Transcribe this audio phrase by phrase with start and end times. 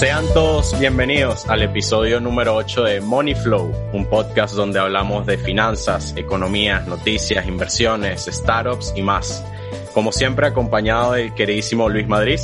[0.00, 5.36] Sean todos bienvenidos al episodio número 8 de Money Flow, un podcast donde hablamos de
[5.36, 9.44] finanzas, economía, noticias, inversiones, startups y más.
[9.92, 12.40] Como siempre, acompañado del queridísimo Luis Madrid.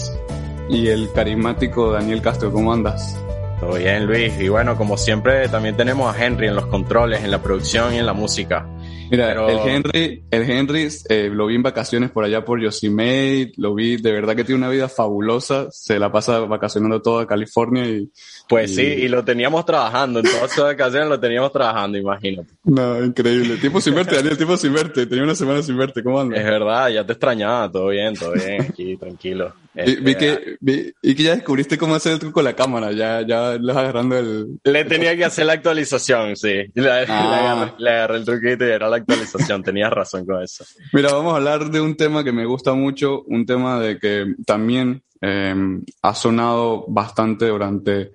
[0.68, 3.18] Y el carismático Daniel Castro, ¿cómo andas?
[3.58, 4.38] Todo bien, Luis.
[4.38, 7.98] Y bueno, como siempre, también tenemos a Henry en los controles, en la producción y
[7.98, 8.68] en la música.
[9.10, 13.74] Mira, el Henry, el Henry eh, lo vi en vacaciones por allá por Yosemite, lo
[13.74, 18.10] vi, de verdad que tiene una vida fabulosa, se la pasa vacacionando toda California y...
[18.48, 22.48] Pues sí, y lo teníamos trabajando, en todas sus vacaciones lo teníamos trabajando, imagínate.
[22.64, 23.56] No, increíble.
[23.56, 26.38] Tiempo sin verte, Daniel, tiempo sin verte, tenía una semana sin verte, ¿cómo andas?
[26.38, 29.52] Es verdad, ya te extrañaba, todo bien, todo bien, aquí, tranquilo.
[29.76, 32.92] Vi, que, este, vi, y que ya descubriste cómo hacer el truco con la cámara,
[32.92, 34.58] ya, ya le vas agarrando el...
[34.64, 36.64] Le tenía que hacer la actualización, sí.
[36.74, 37.74] Le, ah.
[37.78, 40.64] le, agarré, el truquito y era la actualización, tenías razón con eso.
[40.92, 44.34] Mira, vamos a hablar de un tema que me gusta mucho, un tema de que
[44.46, 45.54] también eh,
[46.02, 48.12] ha sonado bastante durante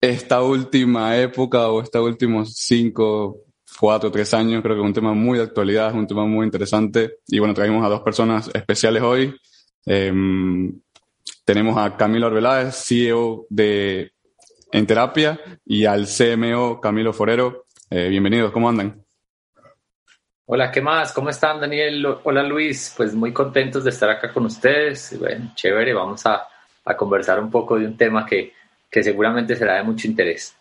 [0.00, 3.44] esta última época o estos últimos cinco,
[3.78, 6.44] cuatro, tres años, creo que es un tema muy de actualidad, es un tema muy
[6.44, 7.18] interesante.
[7.28, 9.34] Y bueno, traemos a dos personas especiales hoy.
[9.84, 10.80] Em,
[11.44, 14.12] tenemos a Camilo Arbeláez, CEO de
[14.70, 17.66] En Terapia, y al CMO Camilo Forero.
[17.90, 19.02] Eh, bienvenidos, ¿cómo andan?
[20.46, 21.12] Hola, ¿qué más?
[21.12, 22.04] ¿Cómo están, Daniel?
[22.24, 22.94] Hola, Luis.
[22.96, 25.18] Pues muy contentos de estar acá con ustedes.
[25.18, 26.46] Bueno, chévere, vamos a,
[26.84, 28.52] a conversar un poco de un tema que,
[28.90, 30.54] que seguramente será de mucho interés.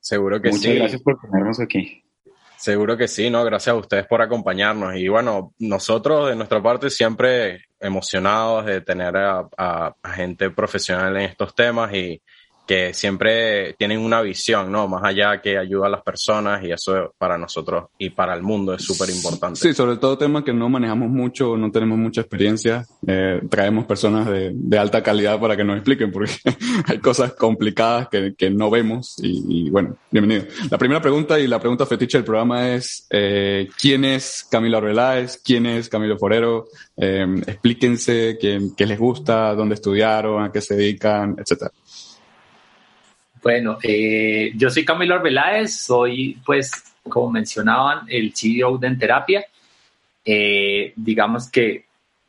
[0.00, 0.58] Seguro que sí.
[0.58, 2.02] Muchas gracias por tenernos aquí.
[2.56, 3.44] Seguro que sí, ¿no?
[3.44, 4.96] Gracias a ustedes por acompañarnos.
[4.96, 11.54] Y bueno, nosotros de nuestra parte siempre emocionados de tener a gente profesional en estos
[11.54, 12.22] temas y,
[12.68, 14.86] que siempre tienen una visión, ¿no?
[14.86, 18.74] Más allá que ayuda a las personas y eso para nosotros y para el mundo
[18.74, 19.58] es súper importante.
[19.58, 24.26] Sí, sobre todo temas que no manejamos mucho, no tenemos mucha experiencia, eh, traemos personas
[24.26, 26.30] de, de, alta calidad para que nos expliquen porque
[26.86, 30.44] hay cosas complicadas que, que no vemos y, bueno, bienvenido.
[30.70, 35.40] La primera pregunta y la pregunta fetiche del programa es, eh, ¿quién es Camilo Arbeláez?
[35.42, 36.66] ¿Quién es Camilo Forero?
[36.98, 41.70] Eh, explíquense qué, qué les gusta, dónde estudiaron, a qué se dedican, etcétera.
[43.42, 46.72] Bueno, eh, yo soy Camilo Arbeláez, soy, pues,
[47.02, 49.44] como mencionaban, el CEO de Enterapia.
[50.24, 51.86] Eh, digamos que,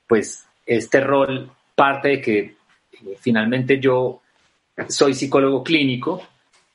[0.07, 4.21] pues, este rol parte de que eh, finalmente yo
[4.87, 6.21] soy psicólogo clínico,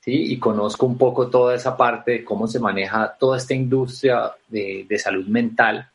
[0.01, 0.33] ¿sí?
[0.33, 4.87] Y conozco un poco toda esa parte de cómo se maneja toda esta industria de,
[4.99, 5.89] salud mental,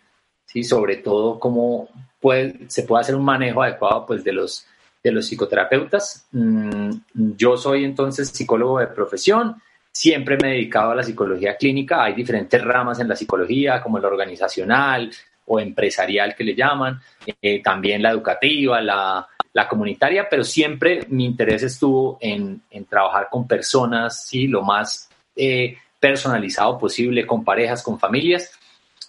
[0.47, 0.65] ¿sí?
[0.65, 1.89] Sobre todo cómo
[2.21, 4.67] puede, se puede hacer un manejo adecuado, pues, de los
[5.03, 6.27] de los psicoterapeutas.
[6.33, 9.57] Mm, yo soy entonces psicólogo de profesión,
[9.93, 13.99] siempre me he dedicado a la psicología clínica, hay diferentes ramas en la psicología, como
[13.99, 15.11] la organizacional
[15.47, 17.01] o empresarial que le llaman,
[17.43, 19.27] eh, también la educativa, la,
[19.69, 24.47] comunitaria, pero siempre mi interés estuvo en, en trabajar con personas, ¿sí?
[24.47, 28.51] lo más eh, personalizado posible, con parejas, con familias,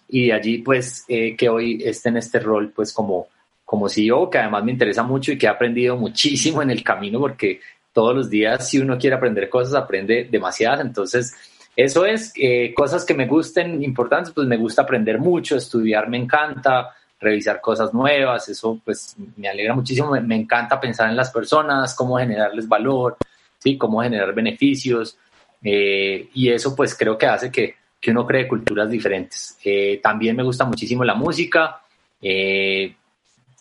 [0.10, 3.28] y de allí pues eh, que hoy esté en este rol pues como
[3.72, 7.22] como CEO, que además me interesa mucho y que he aprendido muchísimo en el camino,
[7.22, 7.62] porque
[7.94, 10.82] todos los días, si uno quiere aprender cosas, aprende demasiadas.
[10.82, 11.34] Entonces,
[11.74, 16.18] eso es eh, cosas que me gusten importantes, pues me gusta aprender mucho, estudiar me
[16.18, 21.96] encanta, revisar cosas nuevas, eso pues me alegra muchísimo, me, encanta pensar en las personas,
[21.96, 23.16] cómo generarles valor,
[23.58, 23.78] ¿sí?
[23.78, 25.18] cómo generar beneficios,
[25.64, 29.58] eh, y eso pues creo que hace que, que uno cree culturas diferentes.
[29.64, 31.78] Eh, también me gusta muchísimo la música,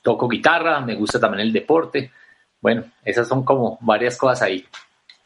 [0.03, 2.11] toco guitarra, me gusta también el deporte.
[2.61, 4.65] Bueno, esas son como varias cosas ahí.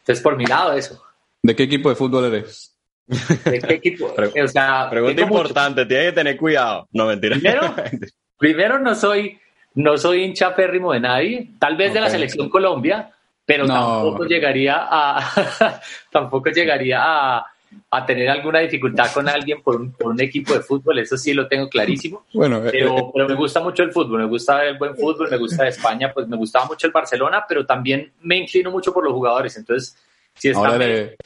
[0.01, 1.03] Entonces, por mi lado, eso.
[1.43, 2.75] ¿De qué equipo de fútbol eres?
[3.07, 4.15] ¿De qué equipo?
[4.45, 6.89] o sea, pregunta importante, tienes que tener cuidado.
[6.93, 7.37] No, mentira.
[7.37, 7.75] Primero,
[8.39, 9.39] primero no soy,
[9.75, 13.11] no soy hincha férrimo de nadie, tal vez de la selección Colombia,
[13.45, 15.81] pero tampoco llegaría a,
[16.11, 17.47] tampoco llegaría a,
[17.91, 21.33] a tener alguna dificultad con alguien por un, por un, equipo de fútbol, eso sí
[21.33, 22.25] lo tengo clarísimo.
[22.33, 25.31] Bueno, eh, pero, eh, pero, me gusta mucho el fútbol, me gusta el buen fútbol,
[25.31, 29.05] me gusta España, pues me gustaba mucho el Barcelona, pero también me inclino mucho por
[29.05, 29.57] los jugadores.
[29.57, 29.97] Entonces,
[30.35, 31.17] si está ahora, eres,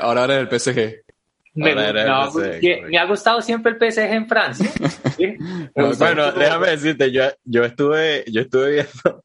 [0.00, 1.04] ahora eres el PSG.
[1.56, 4.70] Me, me, ha gustado siempre el PSG en Francia.
[5.98, 9.24] bueno, déjame decirte, yo, yo estuve, yo estuve viendo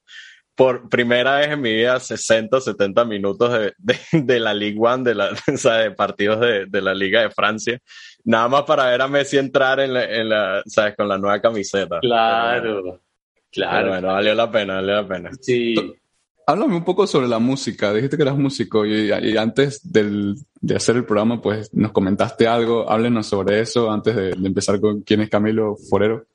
[0.60, 3.74] por primera vez en mi vida 60 70 minutos de,
[4.12, 7.30] de, la Ligue 1, de, la, o sea, de partidos de, de, la Liga de
[7.32, 7.80] Francia,
[8.26, 10.98] nada más para ver a Messi entrar en la, en la ¿sabes?
[10.98, 12.00] Con la nueva camiseta.
[12.02, 13.00] Claro,
[13.50, 13.88] claro.
[13.88, 15.30] bueno, valió la pena, valió la pena.
[15.40, 15.76] Sí.
[16.46, 17.94] Háblame un poco sobre la música.
[17.94, 22.48] Dijiste que eras músico y, y antes del, de hacer el programa, pues nos comentaste
[22.48, 22.90] algo.
[22.90, 26.26] Háblenos sobre eso antes de, de empezar con quién es Camilo Forero.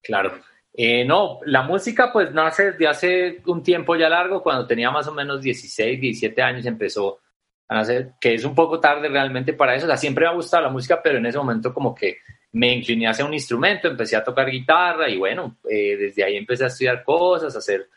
[0.00, 0.32] Claro.
[0.80, 5.08] Eh, no, la música pues nace desde hace un tiempo ya largo, cuando tenía más
[5.08, 7.18] o menos 16, 17 años empezó
[7.66, 10.34] a nacer, que es un poco tarde realmente para eso, o sea, siempre me ha
[10.34, 12.18] gustado la música, pero en ese momento como que
[12.52, 16.62] me incliné hacia un instrumento, empecé a tocar guitarra y bueno, eh, desde ahí empecé
[16.62, 17.88] a estudiar cosas, a hacer,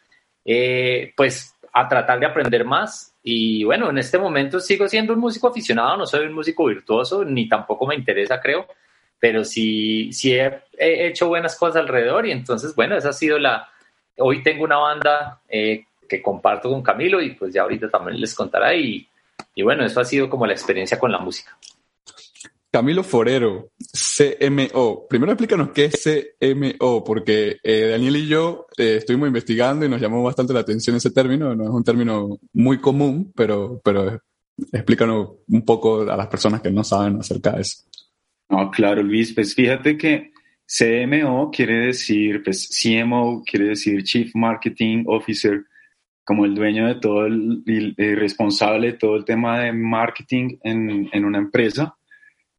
[0.43, 3.15] eh, pues a tratar de aprender más.
[3.21, 7.23] Y bueno, en este momento sigo siendo un músico aficionado, no soy un músico virtuoso,
[7.23, 8.65] ni tampoco me interesa, creo,
[9.21, 13.69] pero sí, sí he, hecho buenas cosas alrededor y entonces, bueno, esa ha sido la...
[14.18, 18.33] Hoy tengo una banda eh, que comparto con Camilo y pues ya ahorita también les
[18.33, 19.07] contará y,
[19.53, 21.56] y bueno, eso ha sido como la experiencia con la música.
[22.71, 25.06] Camilo Forero, CMO.
[25.07, 26.03] Primero explícanos qué es
[26.39, 30.95] CMO, porque eh, Daniel y yo eh, estuvimos investigando y nos llamó bastante la atención
[30.95, 31.53] ese término.
[31.53, 34.19] No es un término muy común, pero, pero
[34.71, 37.83] explícanos un poco a las personas que no saben acerca de eso.
[38.51, 40.33] No, claro, Luis, pues fíjate que
[40.68, 45.63] CMO quiere decir, pues CMO quiere decir Chief Marketing Officer,
[46.25, 47.63] como el dueño de todo el,
[47.95, 51.95] responsable de todo el tema de marketing en, en una empresa.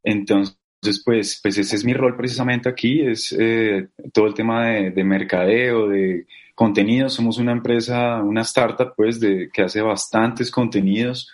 [0.03, 0.57] Entonces,
[1.05, 5.03] pues, pues ese es mi rol precisamente aquí, es eh, todo el tema de, de,
[5.03, 6.25] mercadeo, de
[6.55, 7.07] contenido.
[7.07, 11.31] Somos una empresa, una startup, pues, de, que hace bastantes contenidos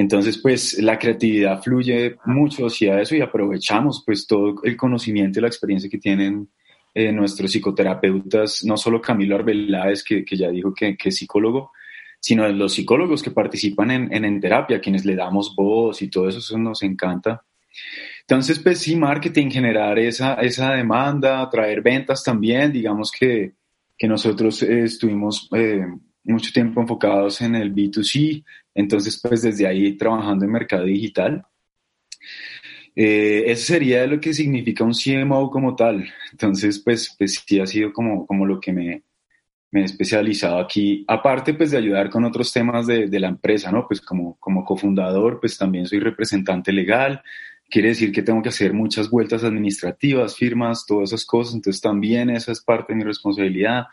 [0.00, 5.42] entonces, pues la creatividad fluye mucho hacia eso y aprovechamos pues todo el conocimiento y
[5.42, 6.48] la experiencia que tienen
[6.94, 11.72] eh, nuestros psicoterapeutas, no solo Camilo Arbeláez, que, que ya dijo que, que, es psicólogo,
[12.20, 16.28] sino los psicólogos que participan en, en, en terapia, quienes le damos voz y todo
[16.28, 17.42] eso, eso nos encanta.
[18.20, 23.54] Entonces, pues sí, marketing, generar esa, esa demanda, traer ventas también, digamos que,
[23.98, 25.84] que nosotros eh, estuvimos eh,
[26.28, 28.44] mucho tiempo enfocados en el B2C,
[28.74, 31.44] entonces pues desde ahí trabajando en mercado digital.
[32.94, 36.08] Eh, eso sería lo que significa un CMO como tal.
[36.32, 39.02] Entonces pues, pues sí ha sido como, como lo que me,
[39.70, 43.70] me he especializado aquí, aparte pues de ayudar con otros temas de, de, la empresa,
[43.70, 43.86] ¿no?
[43.86, 47.22] Pues como, como cofundador, pues también soy representante legal,
[47.68, 52.30] quiere decir que tengo que hacer muchas vueltas administrativas, firmas, todas esas cosas, entonces también
[52.30, 53.86] esa es parte de mi responsabilidad.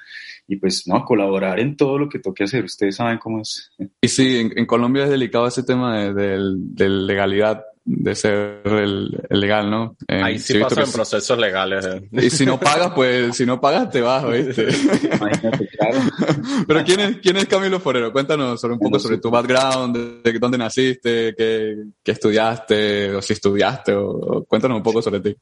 [0.47, 3.71] Y pues no, colaborar en todo lo que toque hacer, ustedes saben cómo es.
[4.01, 9.69] Y sí, en, Colombia es delicado ese tema de, de, legalidad, de ser el, legal,
[9.69, 9.95] ¿no?
[10.07, 11.85] Ahí sí, pasan procesos legales.
[11.85, 12.09] Eh.
[12.25, 14.67] Y si no pagas, pues si no pagas te vas, ¿viste?
[15.15, 15.99] Imagínate, claro.
[16.67, 18.11] Pero ¿quién es, ¿quién es Camilo Forero?
[18.11, 23.33] Cuéntanos sobre un poco sobre tu background, de, dónde naciste, qué, qué, estudiaste, o si
[23.33, 25.35] estudiaste, o, cuéntanos un poco sobre ti.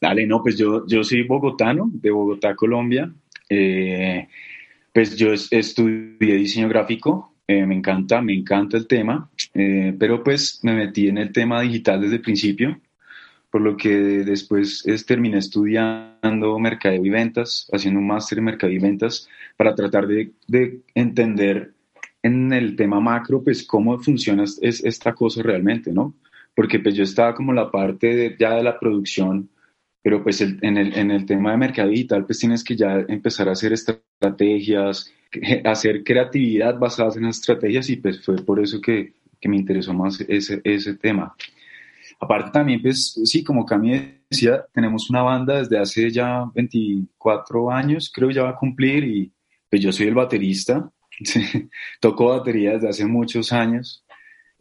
[0.00, 3.12] Dale, no, pues yo, yo soy bogotano, de Bogotá, Colombia.
[3.48, 4.28] Eh,
[4.92, 10.60] pues yo estudié diseño gráfico, eh, me encanta, me encanta el tema, eh, pero pues
[10.62, 12.80] me metí en el tema digital desde el principio,
[13.50, 13.90] por lo que
[14.24, 20.06] después terminé estudiando mercadeo y ventas, haciendo un máster en mercadeo y ventas para tratar
[20.06, 21.74] de, de, entender
[22.22, 26.14] en el tema macro, pues cómo funciona es, esta cosa realmente, ¿no?
[26.54, 29.48] Porque pues yo estaba como la parte ya de la producción
[30.02, 33.48] pero pues en, el, en el tema de mercado digital pues tienes que ya empezar
[33.48, 35.12] a hacer estrategias,
[35.64, 40.20] hacer creatividad basadas en estrategias y pues fue por eso que, que me interesó más
[40.28, 41.34] ese, ese tema.
[42.20, 48.10] Aparte también pues sí, como Cami decía, tenemos una banda desde hace ya 24 años,
[48.14, 49.32] creo ya va a cumplir y
[49.68, 50.90] pues yo soy el baterista,
[52.00, 54.04] toco batería desde hace muchos años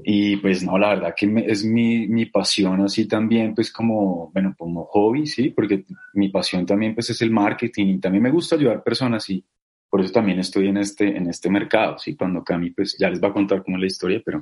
[0.04, 4.56] y pues no, la verdad que es mi, mi, pasión así también, pues como, bueno,
[4.58, 8.56] como hobby, sí, porque mi pasión también pues es el marketing y también me gusta
[8.56, 9.46] ayudar personas y
[9.92, 13.22] por eso también estoy en este, en este mercado, sí, cuando Cami pues ya les
[13.22, 14.42] va a contar cómo es la historia, pero,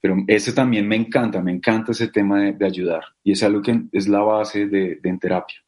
[0.00, 3.82] pero ese también me encanta, me encanta ese tema de, ayudar y es algo que
[3.92, 5.58] es la base de, de en terapia.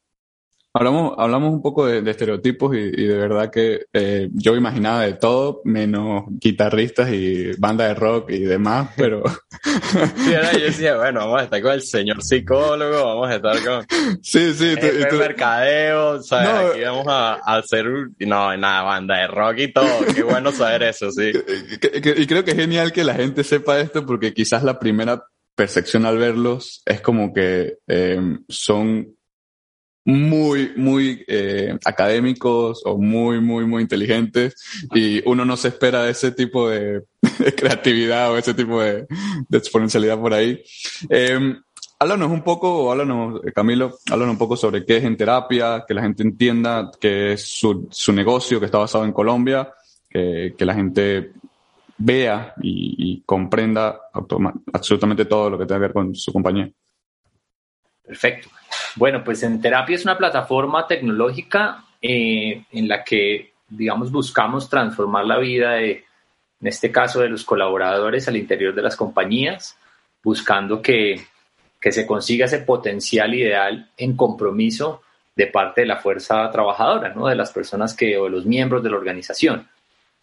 [0.73, 5.63] Hablamos, hablamos un poco de, estereotipos y, de verdad que eh, yo imaginaba de todo,
[5.65, 9.23] menos guitarristas y banda de rock y demás, pero...
[10.17, 13.65] Sí, era, yo decía, bueno, vamos a estar con el señor psicólogo, vamos a estar
[13.65, 13.87] con
[14.23, 16.49] sí, sí, el mercadeo, ¿sabes?
[16.49, 17.87] No, Aquí vamos a, hacer,
[18.19, 21.33] no, nada, banda de rock y todo, qué bueno saber eso, sí.
[22.21, 25.25] Y creo que es genial que la gente sepa esto porque quizás la primera
[25.55, 29.15] percepción al verlos es como que eh, son
[30.05, 34.55] muy, muy eh, académicos o muy, muy, muy inteligentes
[34.95, 37.03] y uno no se espera ese tipo de,
[37.57, 39.07] creatividad o ese tipo de,
[39.51, 40.63] exponencialidad por ahí.
[41.09, 41.55] Eh,
[42.03, 46.03] un poco, háblanos, eh, Camilo, háblanos un poco sobre qué es en terapia, que la
[46.03, 49.71] gente entienda que es su, su negocio, que está basado en Colombia,
[50.09, 51.33] que, que la gente
[51.99, 54.01] vea y, y comprenda
[54.73, 56.71] absolutamente todo lo que tenga que ver con su compañía.
[58.11, 58.49] Perfecto.
[58.97, 65.27] Bueno, pues en terapia es una plataforma tecnológica eh, en la que, digamos, buscamos transformar
[65.27, 65.93] la vida de,
[66.61, 69.79] en este caso, de los colaboradores al interior de las compañías,
[70.25, 71.25] buscando que,
[71.81, 75.03] que se consiga ese potencial ideal en compromiso
[75.37, 77.29] de parte de la fuerza trabajadora, ¿no?
[77.29, 79.69] de las personas que, o de los miembros de la organización.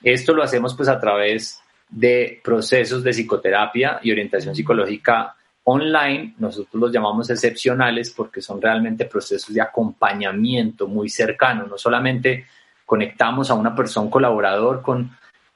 [0.03, 5.37] Esto lo hacemos pues a través de procesos de psicoterapia y orientación psicológica
[5.69, 12.45] online, nosotros los llamamos excepcionales porque son realmente procesos de acompañamiento muy cercano, no solamente
[12.85, 15.11] conectamos a una persona colaborador con,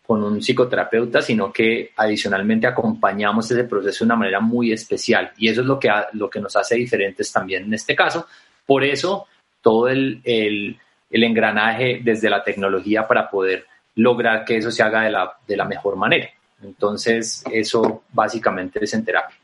[0.05, 5.47] con un psicoterapeuta, sino que adicionalmente acompañamos ese proceso de una manera muy especial y
[5.47, 8.27] eso es lo que, lo que nos hace diferentes también en este caso.
[8.65, 9.27] Por eso
[9.61, 10.77] todo el, el,
[11.09, 13.65] el engranaje desde la tecnología para poder
[13.95, 16.29] lograr que eso se haga de la, de la mejor manera.
[16.61, 19.40] Entonces, eso básicamente es en terapia.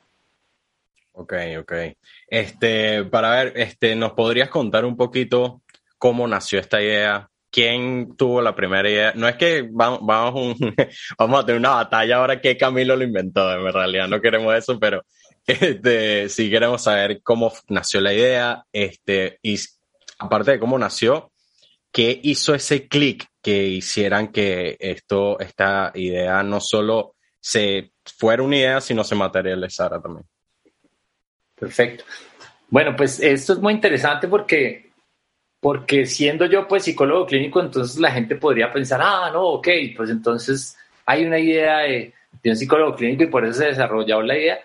[1.19, 1.74] Ok, ok.
[2.27, 5.63] Este, para ver, este, ¿nos podrías contar un poquito
[5.97, 7.27] cómo nació esta idea?
[7.50, 9.13] ¿Quién tuvo la primera idea?
[9.15, 10.57] No es que vamos, vamos,
[11.17, 14.79] vamos a tener una batalla ahora que Camilo lo inventó, en realidad no queremos eso,
[14.79, 15.03] pero
[15.47, 19.57] este, sí queremos saber cómo nació la idea, este, y
[20.19, 21.31] aparte de cómo nació,
[21.91, 28.57] ¿qué hizo ese clic que hicieran que esto, esta idea no solo se fuera una
[28.57, 30.27] idea, sino se materializara también?
[31.59, 32.03] Perfecto.
[32.69, 34.91] Bueno, pues esto es muy interesante porque,
[35.59, 40.09] porque siendo yo pues psicólogo clínico, entonces la gente podría pensar, ah, no, ok, pues
[40.09, 44.59] entonces hay una idea de, un psicólogo clínico y por eso se desarrolló la idea.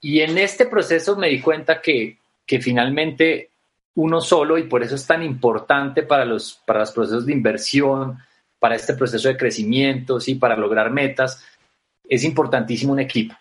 [0.00, 3.50] Y en este proceso me di cuenta que, que finalmente
[3.94, 8.18] uno solo, y por eso es tan importante para los, para los procesos de inversión,
[8.58, 10.36] para este proceso de crecimiento, ¿sí?
[10.36, 11.44] para lograr metas,
[12.08, 13.34] es importantísimo un equipo.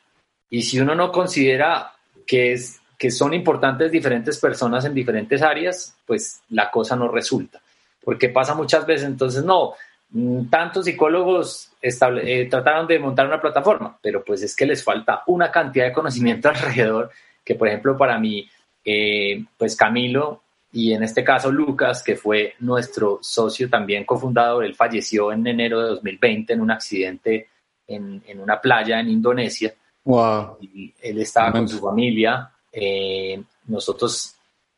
[0.49, 1.93] Y si uno no considera
[2.27, 7.59] que es que son importantes diferentes personas en diferentes áreas, pues la cosa no resulta.
[8.03, 9.73] Porque pasa muchas veces, entonces, no,
[10.11, 15.23] mm, tantos psicólogos eh, trataron de montar una plataforma, pero pues es que les falta
[15.25, 17.09] una cantidad de conocimiento alrededor,
[17.43, 18.47] que por ejemplo para mí,
[18.85, 24.75] eh, pues Camilo y en este caso Lucas, que fue nuestro socio también cofundador, él
[24.75, 27.47] falleció en enero de 2020 en un accidente
[27.87, 29.73] en, en una playa en Indonesia.
[30.03, 30.59] Wow.
[30.61, 34.35] Y él estaba con su familia, eh, nosotros,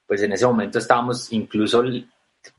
[0.07, 1.83] pues en ese momento estábamos incluso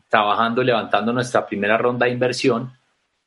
[0.08, 2.72] trabajando, levantando nuestra primera ronda de inversión.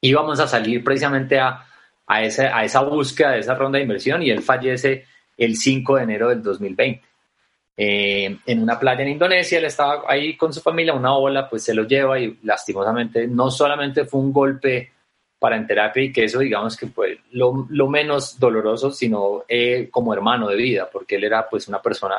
[0.01, 1.65] Íbamos a salir precisamente a,
[2.05, 5.05] a, esa, a esa búsqueda de esa ronda de inversión y él fallece
[5.37, 7.01] el 5 de enero del 2020.
[7.79, 11.63] Eh, en una playa en Indonesia, él estaba ahí con su familia, una ola, pues
[11.63, 14.91] se lo lleva y lastimosamente no solamente fue un golpe
[15.39, 19.89] para en terapia y que eso digamos que fue lo, lo menos doloroso, sino eh,
[19.91, 22.15] como hermano de vida, porque él era pues una persona,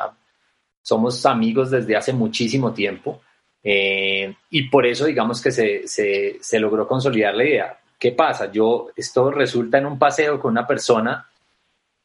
[0.81, 3.21] somos amigos desde hace muchísimo tiempo
[3.63, 7.79] eh, y por eso digamos que se, se, se, logró consolidar la idea.
[7.97, 8.49] ¿Qué pasa?
[8.51, 11.27] Yo, esto resulta en un paseo con una persona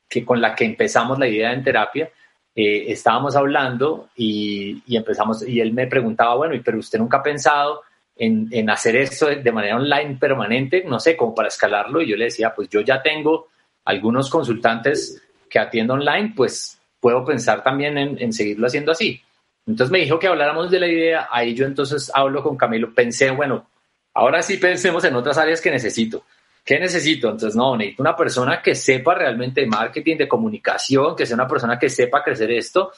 [0.08, 2.10] que con la que empezamos la idea en terapia,
[2.56, 7.22] eh, estábamos hablando y, y, empezamos, y él me preguntaba, bueno, pero usted nunca ha
[7.22, 7.82] pensado
[8.16, 12.00] en, hacer esto de manera online permanente, no sé, como para escalarlo.
[12.00, 13.48] Y yo le decía, pues yo ya tengo
[13.84, 19.20] algunos consultantes que atiendo online, pues puedo pensar también en, seguirlo haciendo así.
[19.66, 23.30] Entonces me dijo que habláramos de la idea, ahí yo entonces hablo con Camilo, pensé,
[23.30, 23.66] bueno,
[24.12, 26.24] ahora sí pensemos en otras áreas que necesito.
[26.64, 27.28] ¿Qué necesito?
[27.28, 31.78] Entonces, no, necesito una persona que sepa realmente marketing, de comunicación, que sea una persona
[31.78, 32.90] que sepa crecer esto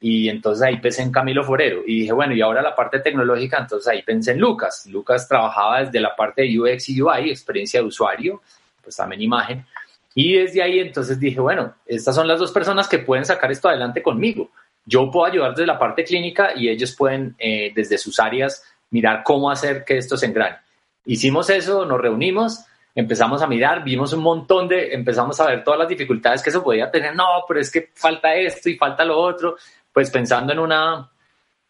[0.00, 3.58] y entonces ahí pensé en Camilo Forero y dije, bueno, y ahora la parte tecnológica,
[3.58, 4.86] entonces ahí pensé en Lucas.
[4.86, 8.40] Lucas trabajaba desde la parte de UX y UI, experiencia de usuario,
[8.82, 9.66] pues también imagen.
[10.14, 13.68] Y desde ahí entonces dije, bueno, estas son las dos personas que pueden sacar esto
[13.68, 14.50] adelante conmigo.
[14.84, 19.22] Yo puedo ayudar desde la parte clínica y ellos pueden eh, desde sus áreas mirar
[19.24, 20.58] cómo hacer que esto se engrane.
[21.06, 22.64] Hicimos eso, nos reunimos,
[22.94, 26.62] empezamos a mirar, vimos un montón de, empezamos a ver todas las dificultades que eso
[26.62, 27.14] podía tener.
[27.14, 29.56] No, pero es que falta esto y falta lo otro
[29.98, 31.10] pues pensando en una,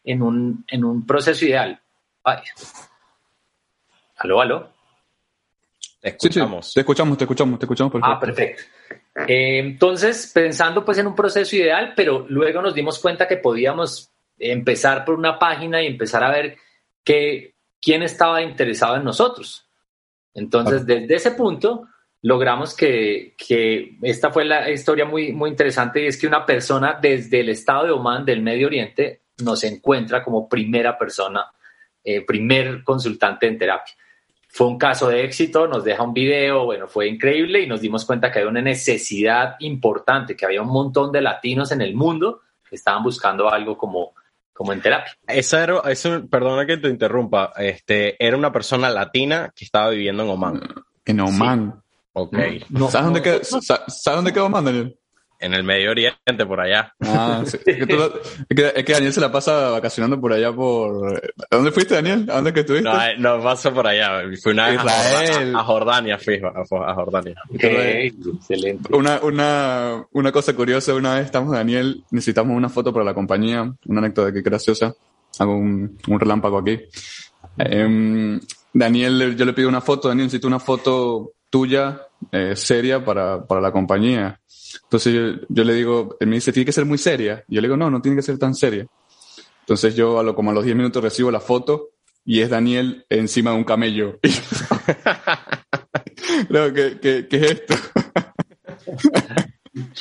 [0.05, 1.81] en un, en un proceso ideal.
[2.23, 2.37] Ay.
[4.19, 4.69] Aló, aló.
[5.99, 6.75] Te escuchamos.
[6.75, 7.91] te escuchamos, te escuchamos, te escuchamos.
[7.91, 8.13] Perfecto.
[8.13, 8.63] Ah, perfecto.
[9.27, 14.11] Eh, entonces, pensando pues en un proceso ideal, pero luego nos dimos cuenta que podíamos
[14.39, 16.59] empezar por una página y empezar a ver
[17.03, 19.67] que, quién estaba interesado en nosotros.
[20.35, 21.89] Entonces, desde ese punto,
[22.23, 26.99] logramos que, que, esta fue la historia muy, muy interesante y es que una persona
[27.01, 31.47] desde el estado de Oman del Medio Oriente nos encuentra como primera persona,
[32.03, 33.95] eh, primer consultante en terapia.
[34.49, 38.05] Fue un caso de éxito, nos deja un video, bueno, fue increíble y nos dimos
[38.05, 42.41] cuenta que había una necesidad importante, que había un montón de latinos en el mundo
[42.69, 44.15] que estaban buscando algo como,
[44.53, 45.13] como en terapia.
[45.27, 50.25] Esa era, eso, perdona que te interrumpa, este, era una persona latina que estaba viviendo
[50.25, 50.61] en Oman.
[51.05, 51.83] En Oman.
[52.15, 52.37] Ok.
[52.91, 54.99] ¿Sabes, dónde queda, ¿Sabes dónde queda Oman, Daniel?
[55.41, 56.93] En el Medio Oriente, por allá.
[57.01, 57.59] Ah, sí.
[57.65, 60.53] Es que, tú lo- es que- es que Daniel se la pasa vacacionando por allá
[60.53, 61.15] por...
[61.49, 62.27] ¿A dónde fuiste, Daniel?
[62.29, 62.89] ¿A dónde que estuviste?
[62.89, 64.23] No, eh, no pasó por allá.
[64.43, 67.35] Fui una vez a a Jordania, fui a, Jordania.
[67.55, 68.93] Ok, excelente.
[68.97, 73.73] Una, una, una cosa curiosa, una vez estamos Daniel, necesitamos una foto para la compañía,
[73.87, 74.93] una anécdota que graciosa,
[75.39, 76.81] hago un, un relámpago aquí.
[77.59, 78.41] Em,
[78.73, 82.03] Daniel, yo le pido una foto, Daniel, necesito una foto tuya,
[82.33, 84.41] eh, seria para, para la compañía.
[84.85, 87.45] Entonces yo, yo le digo, él me dice, tiene que ser muy seria.
[87.49, 88.87] Yo le digo, no, no tiene que ser tan seria.
[89.61, 91.91] Entonces yo a lo, como a los 10 minutos recibo la foto
[92.25, 94.19] y es Daniel encima de un camello.
[96.49, 97.75] Que, que, ¿qué es esto?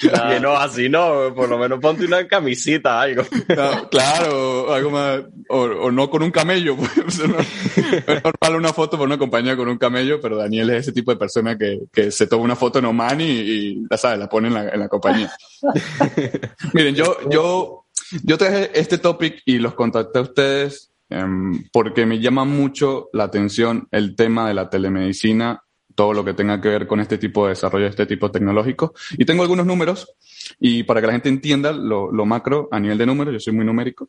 [0.01, 3.23] Y no, así no, por lo menos ponte una camisita, algo.
[3.49, 6.75] No, claro, algo más, o, o no con un camello.
[7.03, 7.37] pues, no.
[7.39, 11.11] es normal una foto por una compañía con un camello, pero Daniel es ese tipo
[11.11, 14.29] de persona que, que se toma una foto en Oman y, y ya sabes, la
[14.29, 15.31] pone en la, en la compañía.
[16.73, 17.85] Miren, yo, yo,
[18.23, 23.25] yo traje este topic y los contacté a ustedes em, porque me llama mucho la
[23.25, 25.63] atención el tema de la telemedicina,
[25.97, 28.93] todo lo que tenga que ver con este tipo de desarrollo, este tipo tecnológico.
[29.17, 30.13] Y tengo algunos números
[30.59, 33.65] y para que la gente entienda lo, macro a nivel de números, yo soy muy
[33.65, 34.07] numérico.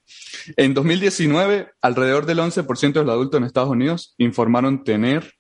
[0.59, 5.33] En 2019, alrededor del 11% de los adultos en Estados Unidos informaron tener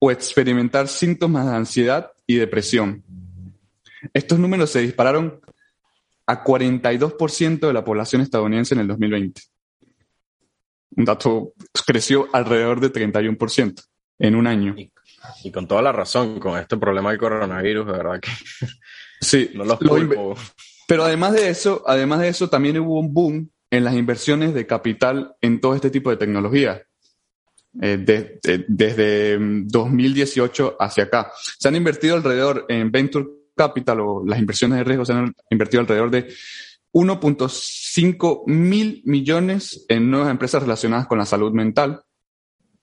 [0.00, 3.04] o experimentar síntomas de ansiedad y depresión.
[4.12, 5.40] Estos números se dispararon
[6.26, 9.40] a 42% de la población estadounidense en el 2020.
[10.96, 11.52] Un dato
[11.86, 13.84] creció alrededor de 31%
[14.18, 14.74] en un año.
[14.76, 14.90] Y,
[15.44, 18.30] y con toda la razón, con este problema del coronavirus, de verdad que
[19.20, 20.36] Sí, no los lo culpo.
[20.86, 24.66] Pero además de eso, además de eso, también hubo un boom en las inversiones de
[24.66, 26.82] capital en todo este tipo de tecnología.
[27.82, 31.30] Eh, de- de- desde mm, 2018 hacia acá.
[31.58, 35.80] Se han invertido alrededor en Venture Capital o las inversiones de riesgo se han invertido
[35.82, 36.28] alrededor de
[36.92, 42.00] 1.5 mil millones en nuevas empresas relacionadas con la salud mental,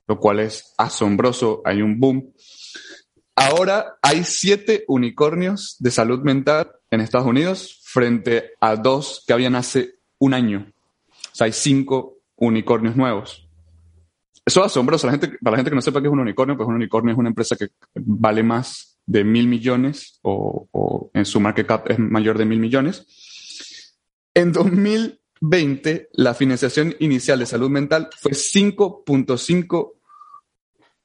[0.07, 1.61] lo cual es asombroso.
[1.65, 2.33] Hay un boom.
[3.35, 9.55] Ahora hay siete unicornios de salud mental en Estados Unidos frente a dos que habían
[9.55, 10.71] hace un año.
[11.09, 13.47] O sea, hay cinco unicornios nuevos.
[14.45, 15.07] Eso es asombroso.
[15.07, 17.29] Para la gente que no sepa qué es un unicornio, pues un unicornio es una
[17.29, 22.37] empresa que vale más de mil millones o, o en su market cap es mayor
[22.37, 23.05] de mil millones.
[24.33, 24.51] En
[25.49, 29.93] 2020, la financiación inicial de salud mental fue 5.5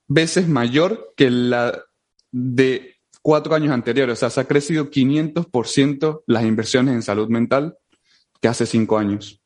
[0.08, 1.84] veces mayor que la
[2.32, 4.14] de cuatro años anteriores.
[4.14, 7.76] O sea, se ha crecido 500% las inversiones en salud mental
[8.40, 9.40] que hace cinco años.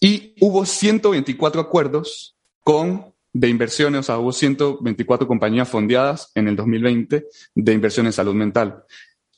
[0.00, 6.56] Y hubo 124 acuerdos con de inversiones, o sea, hubo 124 compañías fondeadas en el
[6.56, 8.84] 2020 de inversión en salud mental.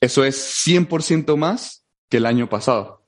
[0.01, 3.04] Eso es 100% más que el año pasado.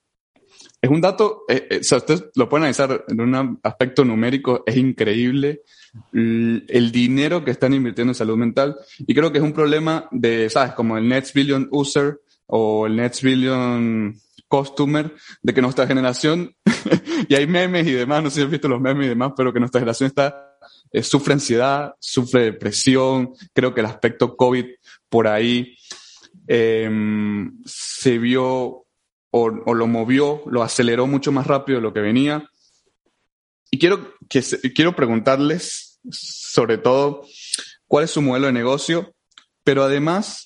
[0.86, 4.62] Es un dato, eh, eh, o sea, ustedes lo pueden analizar en un aspecto numérico,
[4.64, 5.62] es increíble
[6.12, 8.76] el dinero que están invirtiendo en salud mental.
[9.00, 10.74] Y creo que es un problema de, ¿sabes?
[10.74, 16.54] Como el Next Billion User o el Next Billion Customer, de que nuestra generación,
[17.28, 19.52] y hay memes y demás, no sé si has visto los memes y demás, pero
[19.52, 20.56] que nuestra generación está,
[20.92, 24.66] eh, sufre ansiedad, sufre depresión, creo que el aspecto COVID
[25.08, 25.76] por ahí
[26.46, 26.88] eh,
[27.64, 28.85] se vio
[29.30, 32.48] o, lo movió, lo aceleró mucho más rápido de lo que venía.
[33.70, 34.14] Y quiero,
[34.74, 37.26] quiero preguntarles, sobre todo,
[37.86, 39.14] cuál es su modelo de negocio,
[39.64, 40.45] pero además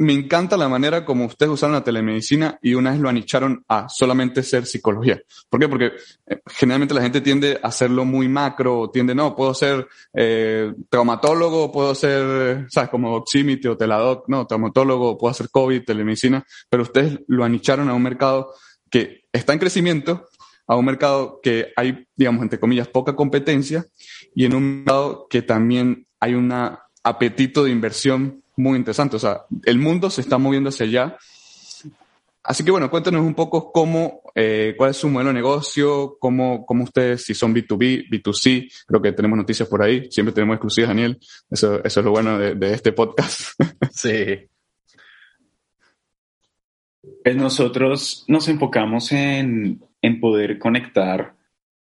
[0.00, 3.86] me encanta la manera como ustedes usaron la telemedicina y una vez lo anicharon a
[3.90, 5.20] solamente ser psicología.
[5.50, 5.68] ¿Por qué?
[5.68, 5.92] Porque
[6.26, 11.70] eh, generalmente la gente tiende a hacerlo muy macro, tiende, no, puedo ser eh, traumatólogo,
[11.70, 12.88] puedo ser, ¿sabes?
[12.88, 17.94] Como Oximity o Teladoc, no, traumatólogo, puedo hacer COVID, telemedicina, pero ustedes lo anicharon a
[17.94, 18.54] un mercado
[18.88, 20.30] que está en crecimiento,
[20.66, 23.84] a un mercado que hay, digamos, entre comillas, poca competencia
[24.34, 26.50] y en un mercado que también hay un
[27.02, 29.16] apetito de inversión muy interesante.
[29.16, 31.16] O sea, el mundo se está moviendo hacia allá.
[32.42, 36.64] Así que bueno, cuéntanos un poco cómo, eh, cuál es su modelo de negocio, cómo,
[36.64, 40.88] cómo ustedes, si son B2B, B2C, creo que tenemos noticias por ahí, siempre tenemos exclusivas,
[40.88, 41.18] Daniel.
[41.50, 43.52] Eso, eso es lo bueno de, de este podcast.
[43.92, 44.48] Sí.
[47.22, 51.34] Pues nosotros nos enfocamos en, en poder conectar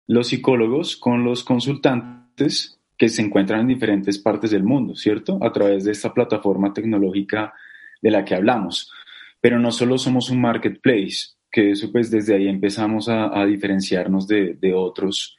[0.09, 5.37] los psicólogos con los consultantes que se encuentran en diferentes partes del mundo, ¿cierto?
[5.43, 7.53] A través de esta plataforma tecnológica
[8.01, 8.93] de la que hablamos.
[9.41, 14.29] Pero no solo somos un marketplace, que eso pues desde ahí empezamos a, a diferenciarnos
[14.29, 15.37] de, de, otros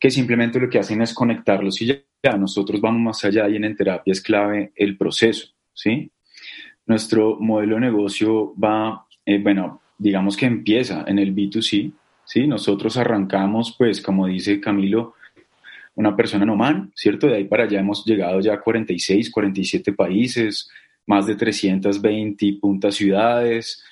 [0.00, 3.54] que simplemente lo que hacen es conectarlos y ya, ya, nosotros vamos más allá y
[3.54, 6.10] en terapia es clave el proceso, ¿sí?
[6.84, 11.92] Nuestro modelo de negocio va, eh, bueno, digamos que empieza en el B2C,
[12.24, 12.48] ¿sí?
[12.48, 15.14] Nosotros arrancamos, pues, como dice Camilo,
[15.94, 17.26] una persona en Oman, ¿cierto?
[17.26, 20.68] De ahí para allá hemos llegado ya a 46, 47 países,
[21.06, 23.84] más de 320 puntas ciudades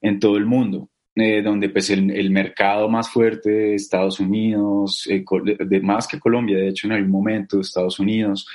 [0.00, 5.06] en todo el mundo, eh, donde pues el, el, mercado más fuerte de Estados Unidos,
[5.10, 8.46] eh, de, más que Colombia, de hecho en algún momento Estados Unidos,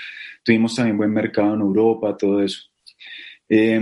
[0.44, 2.70] tuvimos también buen mercado en Europa, todo eso.
[3.47, 3.79] Eh,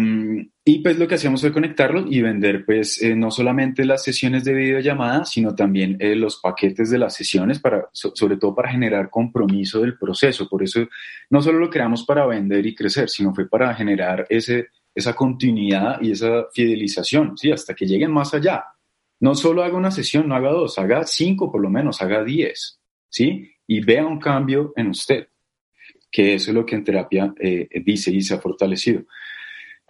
[0.65, 4.45] y pues lo que hacíamos fue conectarlo y vender pues eh, no solamente las sesiones
[4.45, 8.71] de videollamada, sino también eh, los paquetes de las sesiones, para, so, sobre todo para
[8.71, 10.47] generar compromiso del proceso.
[10.47, 10.87] Por eso
[11.29, 16.01] no solo lo creamos para vender y crecer, sino fue para generar ese, esa continuidad
[16.01, 17.51] y esa fidelización, ¿sí?
[17.51, 18.63] hasta que lleguen más allá.
[19.19, 22.79] No solo haga una sesión, no haga dos, haga cinco por lo menos, haga diez,
[23.09, 23.49] ¿sí?
[23.67, 25.27] Y vea un cambio en usted,
[26.11, 29.03] que eso es lo que en terapia eh, dice y se ha fortalecido.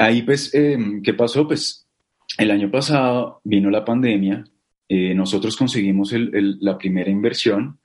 [0.03, 1.47] Ahí, pues, eh, ¿qué pasó?
[1.47, 1.87] Pues
[2.37, 4.43] el año pasado vino la pandemia,
[4.89, 7.79] eh, nosotros conseguimos la primera inversión,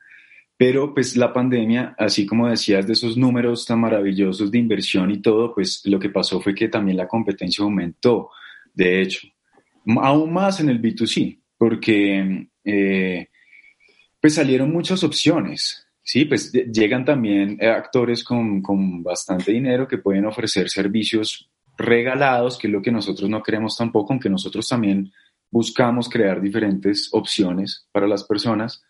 [0.56, 5.22] pero pues la pandemia, así como decías de esos números tan maravillosos de inversión y
[5.22, 8.30] todo, pues lo que pasó fue que también la competencia aumentó,
[8.74, 9.28] de hecho,
[10.02, 13.28] aún más en el B2C, porque eh,
[14.20, 20.24] pues salieron muchas opciones, Sí, pues llegan también actores con, con, bastante dinero que pueden
[20.24, 25.12] ofrecer servicios regalados, que es lo que nosotros no queremos tampoco, aunque nosotros también
[25.50, 28.82] buscamos crear diferentes opciones para las personas.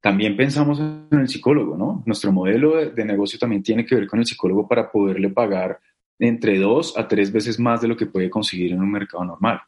[0.00, 2.02] También pensamos en el psicólogo, ¿no?
[2.06, 5.80] Nuestro modelo de, negocio también tiene que ver con el psicólogo para poderle pagar
[6.18, 9.60] entre dos a tres veces más de lo que puede conseguir en un mercado normal.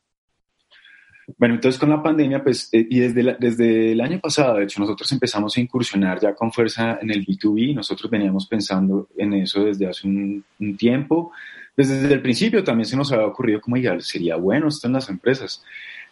[1.39, 4.81] Bueno, entonces con la pandemia, pues, eh, y desde, desde el año pasado, de hecho,
[4.81, 9.65] nosotros empezamos a incursionar ya con fuerza en el B2B, nosotros veníamos pensando en eso
[9.65, 10.45] desde hace un
[10.77, 11.33] tiempo,
[11.77, 15.09] desde el principio también se nos había ocurrido como, ya sería bueno esto en las
[15.09, 15.63] empresas.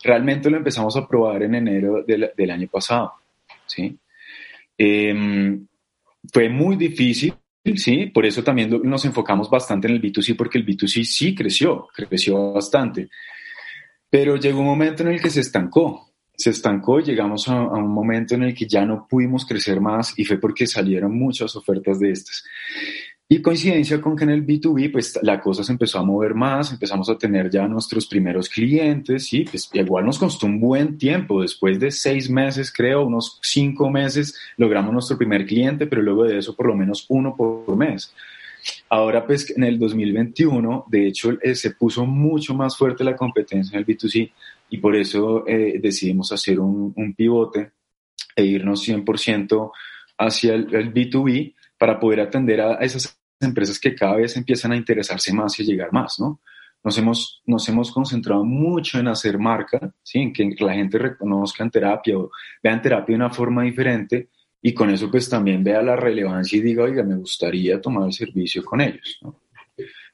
[0.02, 3.14] Realmente lo empezamos a probar en enero del, del año pasado,
[3.66, 3.96] ¿sí?
[4.76, 5.58] Eh,
[6.32, 7.34] fue muy difícil,
[7.76, 8.06] ¿sí?
[8.06, 12.52] Por eso también nos enfocamos bastante en el B2C, porque el B2C sí creció, creció
[12.52, 13.08] bastante.
[14.08, 17.92] Pero llegó un momento en el que se estancó, se estancó llegamos a, a, un
[17.92, 21.98] momento en el que ya no pudimos crecer más y fue porque salieron muchas ofertas
[21.98, 22.44] de estas.
[23.30, 26.72] Y coincidencia con que en el B2B, pues la cosa se empezó a mover más,
[26.72, 31.42] empezamos a tener ya nuestros primeros clientes y pues igual nos costó un buen tiempo,
[31.42, 36.38] después de seis meses, creo, unos cinco meses, logramos nuestro primer cliente, pero luego de
[36.38, 38.14] eso por lo menos uno por mes.
[38.88, 43.76] Ahora, pues en el 2021, de hecho, eh, se puso mucho más fuerte la competencia
[43.76, 44.32] en el B2C
[44.70, 47.72] y por eso eh, decidimos hacer un, un, pivote
[48.34, 49.70] e irnos 100%
[50.16, 54.76] hacia el, el, B2B para poder atender a esas empresas que cada vez empiezan a
[54.76, 56.40] interesarse más y llegar más, ¿no?
[56.84, 60.20] Nos hemos, nos hemos concentrado mucho en hacer marca, ¿sí?
[60.20, 62.30] en que la gente reconozca en terapia o
[62.62, 64.28] vean terapia de una forma diferente
[64.62, 68.12] y con eso pues también vea la relevancia y diga, oiga, me gustaría tomar el
[68.12, 69.18] servicio con ellos.
[69.22, 69.40] ¿no?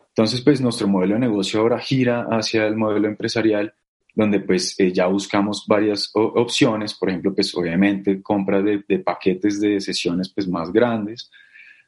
[0.09, 3.75] Entonces pues nuestro modelo de negocio ahora gira hacia el modelo empresarial
[4.15, 9.61] donde pues eh, ya buscamos varias opciones, por ejemplo pues obviamente compra de, de, paquetes
[9.61, 11.31] de sesiones pues más grandes,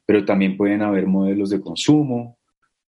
[0.06, 2.38] pero también pueden haber modelos de consumo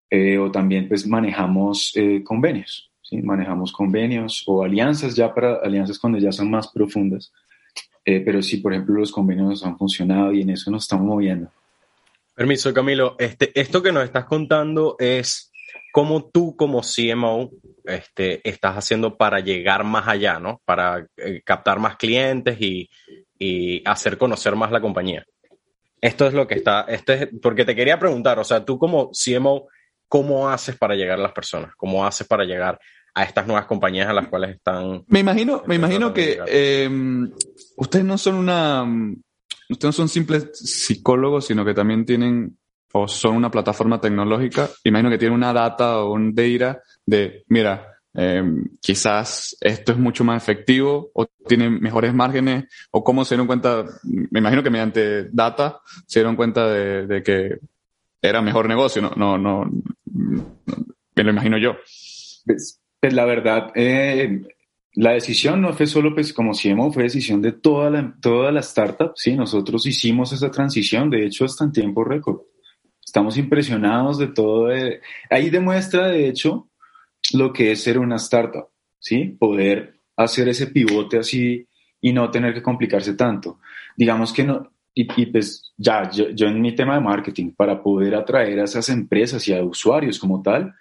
[0.09, 3.21] eh, o también pues manejamos eh, convenios, ¿sí?
[3.21, 7.31] manejamos convenios o alianzas ya para alianzas cuando ya son más profundas
[8.05, 11.51] eh, pero sí, por ejemplo, los convenios han funcionado y en eso nos estamos moviendo.
[12.33, 13.15] Permiso, Camilo.
[13.19, 15.51] Este, esto que nos estás contando es
[15.91, 17.51] cómo tú como CMO
[17.83, 20.59] este, estás haciendo para llegar más allá, ¿no?
[20.65, 22.89] Para eh, captar más clientes y,
[23.37, 25.23] y, hacer conocer más la compañía.
[26.01, 29.11] Esto es lo que está, este es, porque te quería preguntar, o sea, tú como
[29.11, 29.67] CMO,
[30.07, 31.75] ¿cómo haces para llegar a las personas?
[31.75, 32.79] ¿Cómo haces para llegar
[33.13, 35.03] a estas nuevas compañías a las cuales están.
[35.07, 36.89] Me imagino, me imagino que eh,
[37.77, 42.57] ustedes no son una, ustedes no son simples psicólogos, sino que también tienen
[42.91, 44.69] o son una plataforma tecnológica.
[44.83, 48.43] Imagino que tienen una data o un data de, mira, eh,
[48.81, 53.85] quizás esto es mucho más efectivo o tiene mejores márgenes o cómo se dieron cuenta,
[54.03, 57.59] me imagino que mediante data se dieron cuenta de, que
[58.21, 59.71] era mejor negocio, no, no, no,
[61.15, 61.77] me lo imagino yo.
[62.45, 64.41] Pues, pues la verdad, eh,
[64.95, 68.59] la decisión no fue solo, pues como CMO, fue decisión de toda la, toda la
[68.61, 69.35] startup, ¿sí?
[69.35, 72.41] Nosotros hicimos esa transición, de hecho, hasta en tiempo récord.
[73.05, 74.71] Estamos impresionados de todo.
[74.71, 76.68] Eh, ahí demuestra, de hecho,
[77.33, 78.67] lo que es ser una startup,
[78.99, 79.35] ¿sí?
[79.39, 81.67] Poder hacer ese pivote así
[82.01, 83.59] y no tener que complicarse tanto.
[83.95, 88.15] Digamos que no, y, pues ya, yo, yo, en mi tema de marketing, para poder
[88.15, 90.73] atraer a esas empresas y a usuarios como tal,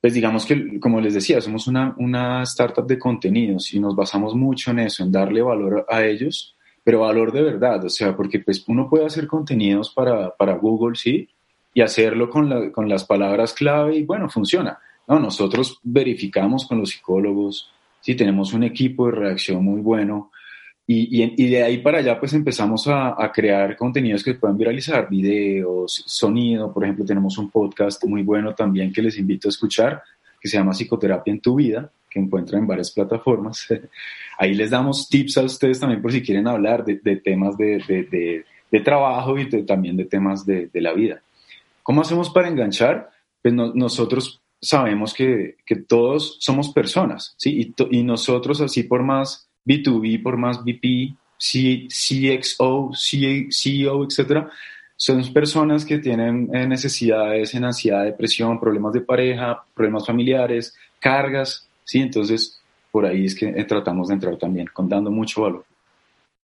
[0.00, 4.34] pues digamos que, como les decía, somos una, una startup de contenidos y nos basamos
[4.34, 8.38] mucho en eso, en darle valor a ellos, pero valor de verdad, o sea, porque
[8.38, 11.28] pues uno puede hacer contenidos para, para Google, sí,
[11.74, 14.78] y hacerlo con, la, con las palabras clave y bueno, funciona.
[15.08, 20.30] No, nosotros verificamos con los psicólogos, sí, tenemos un equipo de reacción muy bueno,
[20.88, 25.08] y, y, de ahí para allá pues empezamos a, a, crear contenidos que puedan viralizar,
[25.08, 30.00] videos, sonido, por ejemplo tenemos un podcast muy bueno también que les invito a escuchar,
[30.40, 33.66] que se llama Psicoterapia en tu vida, que encuentran en varias plataformas.
[34.38, 37.82] ahí les damos tips a ustedes también por si quieren hablar de, de temas de,
[37.86, 41.20] de, de, trabajo y también de temas de, la vida.
[41.82, 43.10] ¿Cómo hacemos para enganchar?
[43.42, 47.74] Pues nosotros sabemos que, que, todos somos personas, ¿sí?
[47.90, 54.48] Y, y nosotros así por más B2B por más BP, CXO, CEO, etcétera,
[54.96, 61.68] son personas que tienen eh, necesidades en ansiedad, depresión, problemas de pareja, problemas familiares, cargas,
[61.84, 62.00] ¿sí?
[62.00, 62.58] Entonces,
[62.90, 65.64] por ahí es que eh, tratamos de entrar también, contando mucho valor.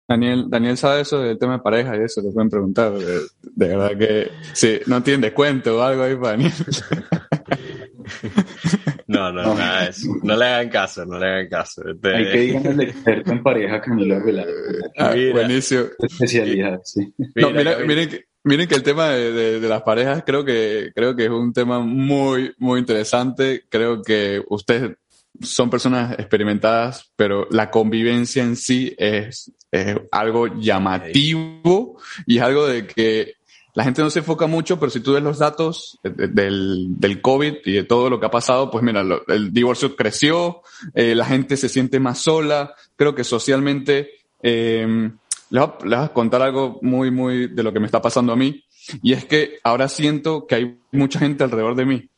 [0.07, 2.93] Daniel, Daniel sabe eso del tema de pareja y eso, lo pueden preguntar.
[2.93, 6.53] De, de verdad que, sí, no tiene descuento o algo ahí para Daniel.
[9.07, 9.89] No, no, nada
[10.21, 11.81] No le hagan caso, no le hagan caso.
[11.87, 14.49] Este, Hay que digan el experto en pareja Camilo Arbeláez.
[14.97, 15.85] Ah, buenísimo.
[15.99, 17.13] Especialidad, sí.
[17.35, 21.25] No, miren, que, miren que el tema de, de, las parejas creo que, creo que
[21.25, 23.63] es un tema muy, muy interesante.
[23.69, 24.97] Creo que ustedes
[25.41, 32.67] son personas experimentadas, pero la convivencia en sí es, es algo llamativo y es algo
[32.67, 33.36] de que
[33.77, 37.57] la gente no se enfoca mucho, pero si tú ves los datos del, del COVID
[37.63, 40.63] y de todo lo que ha pasado, pues mira, el divorcio creció,
[40.95, 45.11] eh, la gente se siente más sola, creo que socialmente, eh,
[45.51, 48.63] les, voy, a contar algo muy, muy de lo que me está pasando a mí,
[49.03, 52.09] y es que ahora siento que hay mucha gente alrededor de mí.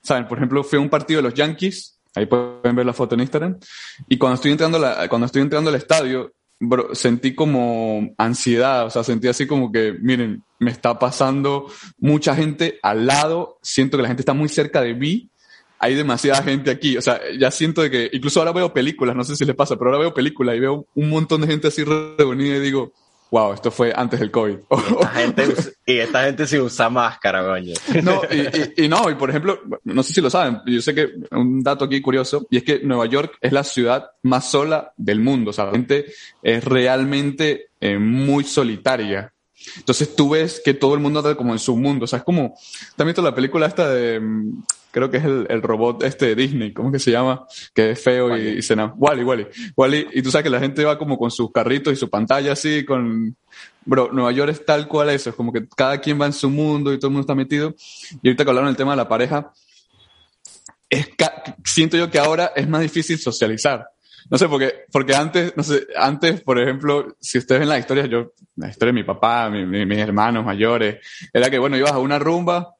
[0.00, 3.14] Saben, por ejemplo, fui a un partido de los Yankees, ahí pueden ver la foto
[3.14, 3.58] en Instagram,
[4.08, 6.32] y cuando estoy entrando, la, cuando estoy entrando al estadio,
[6.92, 11.66] sentí como ansiedad, o sea, sentí así como que, miren, me está pasando
[11.98, 15.28] mucha gente al lado, siento que la gente está muy cerca de mí,
[15.78, 19.24] hay demasiada gente aquí, o sea, ya siento de que, incluso ahora veo películas, no
[19.24, 21.82] sé si les pasa, pero ahora veo películas y veo un montón de gente así
[21.82, 22.92] reunida y digo,
[23.32, 24.58] wow, esto fue antes del COVID.
[25.86, 27.74] Y esta gente, sí usa máscara, coño.
[28.02, 28.20] No,
[28.76, 31.86] y, no, y por ejemplo, no sé si lo saben, yo sé que un dato
[31.86, 35.52] aquí curioso, y es que Nueva York es la ciudad más sola del mundo, o
[35.52, 39.32] sea, la gente es realmente eh, muy solitaria.
[39.76, 42.24] Entonces tú ves que todo el mundo anda como en su mundo, o sea, es
[42.24, 42.54] como,
[42.96, 46.34] también toda la película esta de, mm, creo que es el, el, robot este de
[46.34, 47.46] Disney, ¿cómo que se llama?
[47.74, 49.46] Que es feo y, y se Wally, Wally,
[49.76, 52.52] Wally, y tú sabes que la gente va como con sus carritos y su pantalla
[52.52, 53.36] así, con,
[53.84, 56.50] bro, Nueva York es tal cual eso, es como que cada quien va en su
[56.50, 57.74] mundo y todo el mundo está metido.
[58.22, 59.52] Y ahorita que hablaron del tema de la pareja,
[60.88, 61.08] es,
[61.64, 63.86] siento yo que ahora es más difícil socializar.
[64.30, 68.06] No sé, porque, porque antes, no sé, antes, por ejemplo, si ustedes ven la historia,
[68.06, 70.98] yo, la historia de mi papá, mis hermanos mayores,
[71.32, 72.74] era que, bueno, ibas a una rumba,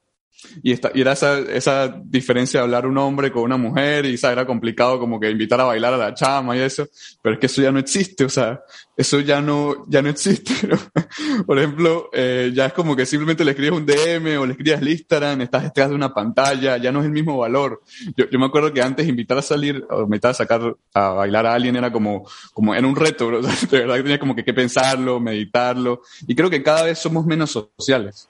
[0.61, 4.17] y, esta, y era esa, esa diferencia de hablar un hombre con una mujer y
[4.23, 6.87] era complicado como que invitar a bailar a la chama y eso,
[7.21, 8.61] pero es que eso ya no existe, o sea,
[8.95, 10.53] eso ya no, ya no existe.
[11.45, 14.81] Por ejemplo, eh, ya es como que simplemente le escribes un DM o le escribes
[14.81, 17.81] el Instagram, estás detrás de una pantalla, ya no es el mismo valor.
[18.15, 21.45] Yo, yo me acuerdo que antes invitar a salir o invitar a sacar a bailar
[21.45, 23.29] a alguien era como, como era un reto,
[23.71, 27.25] de verdad que tenía como que, que pensarlo, meditarlo, y creo que cada vez somos
[27.25, 28.29] menos sociales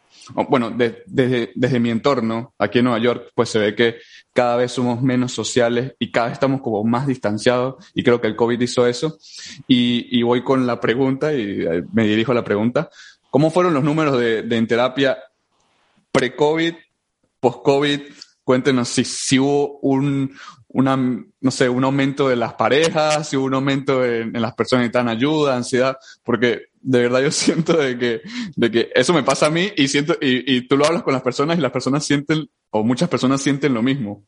[0.49, 3.97] bueno, desde, mi entorno, aquí en Nueva York, pues se ve que
[4.33, 8.27] cada vez somos menos sociales y cada vez estamos como más distanciados y creo que
[8.27, 9.17] el COVID hizo eso.
[9.67, 12.89] Y, y voy con la pregunta y eh, me dirijo a la pregunta.
[13.29, 15.17] ¿Cómo fueron los números de, de terapia
[16.11, 16.75] pre-COVID,
[17.39, 18.01] post-COVID?
[18.43, 20.35] Cuéntenos si, si hubo un,
[20.73, 24.83] una, no sé, un aumento de las parejas, hubo un aumento en, en las personas
[24.83, 28.21] que están ayuda, ansiedad, porque de verdad yo siento de que,
[28.55, 31.13] de que eso me pasa a mí y siento, y, y tú lo hablas con
[31.13, 34.25] las personas y las personas sienten, o muchas personas sienten lo mismo.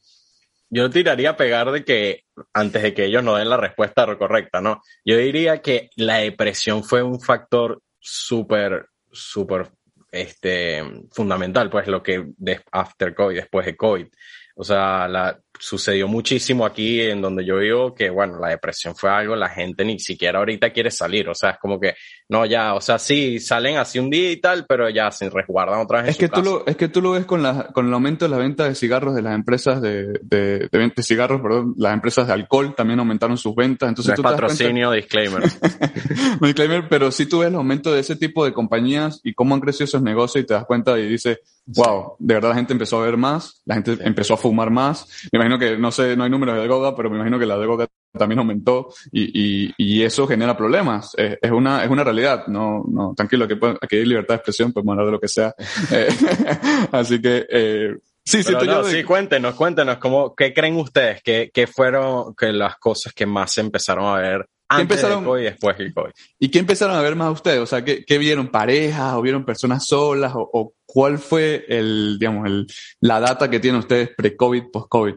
[0.70, 4.62] Yo tiraría a pegar de que antes de que ellos no den la respuesta correcta,
[4.62, 4.82] ¿no?
[5.04, 9.72] Yo diría que la depresión fue un factor súper, súper,
[10.12, 14.08] este, fundamental, pues lo que de after COVID, después de COVID.
[14.56, 19.10] O sea, la, sucedió muchísimo aquí en donde yo vivo que, bueno, la depresión fue
[19.10, 21.96] algo, la gente ni siquiera ahorita quiere salir, o sea, es como que,
[22.30, 25.80] no, ya, o sea, sí, salen así un día y tal, pero ya se resguardan
[25.80, 26.12] otra vez.
[26.12, 28.32] Es, que, tú lo, es que tú lo ves con, la, con el aumento de
[28.32, 32.34] la venta de cigarros de las empresas de, de, de, cigarros, perdón, las empresas de
[32.34, 35.44] alcohol también aumentaron sus ventas, entonces no tú patrocinio, disclaimer.
[36.42, 39.62] disclaimer, pero sí tú ves el aumento de ese tipo de compañías y cómo han
[39.62, 43.02] crecido esos negocios y te das cuenta y dices, wow, de verdad la gente empezó
[43.02, 46.24] a ver más, la gente empezó a fumar más, me imagino que, no sé, no
[46.24, 49.74] hay números de Goga, pero me imagino que la de Goga también aumentó y, y,
[49.78, 51.14] y eso genera problemas.
[51.18, 52.48] Es, es, una, es una realidad.
[52.48, 55.54] No, no, tranquilo, aquí, aquí hay libertad de expresión, podemos hablar de lo que sea.
[55.92, 56.08] Eh,
[56.92, 61.22] así que, eh, sí, sí, no, sí, cuéntenos, cuéntenos, ¿cómo, ¿qué creen ustedes?
[61.22, 65.28] ¿Qué, qué fueron que las cosas que más se empezaron a ver antes empezaron, del
[65.28, 66.12] COVID y después del COVID?
[66.40, 67.60] ¿Y qué empezaron a ver más ustedes?
[67.60, 68.48] O sea, ¿qué, qué vieron?
[68.48, 70.34] ¿Parejas o vieron personas solas?
[70.36, 72.68] ¿O, o cuál fue el, digamos, el,
[73.02, 75.16] la data que tienen ustedes pre-COVID, post-COVID?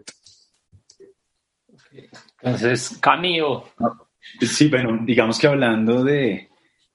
[2.43, 3.65] Entonces, Camilo.
[4.41, 6.49] Sí, bueno, digamos que hablando de,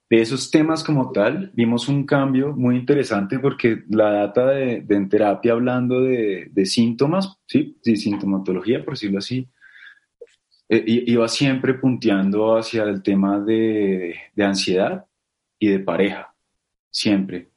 [0.10, 4.96] de, esos temas como tal, vimos un cambio muy interesante porque la data de, de
[4.96, 7.78] en terapia hablando de, de, síntomas, ¿sí?
[7.82, 9.50] sí, sintomatología, por decirlo así,
[10.70, 15.06] iba siempre punteando hacia el tema de, de ansiedad
[15.60, 16.34] y de pareja,
[16.90, 17.50] siempre.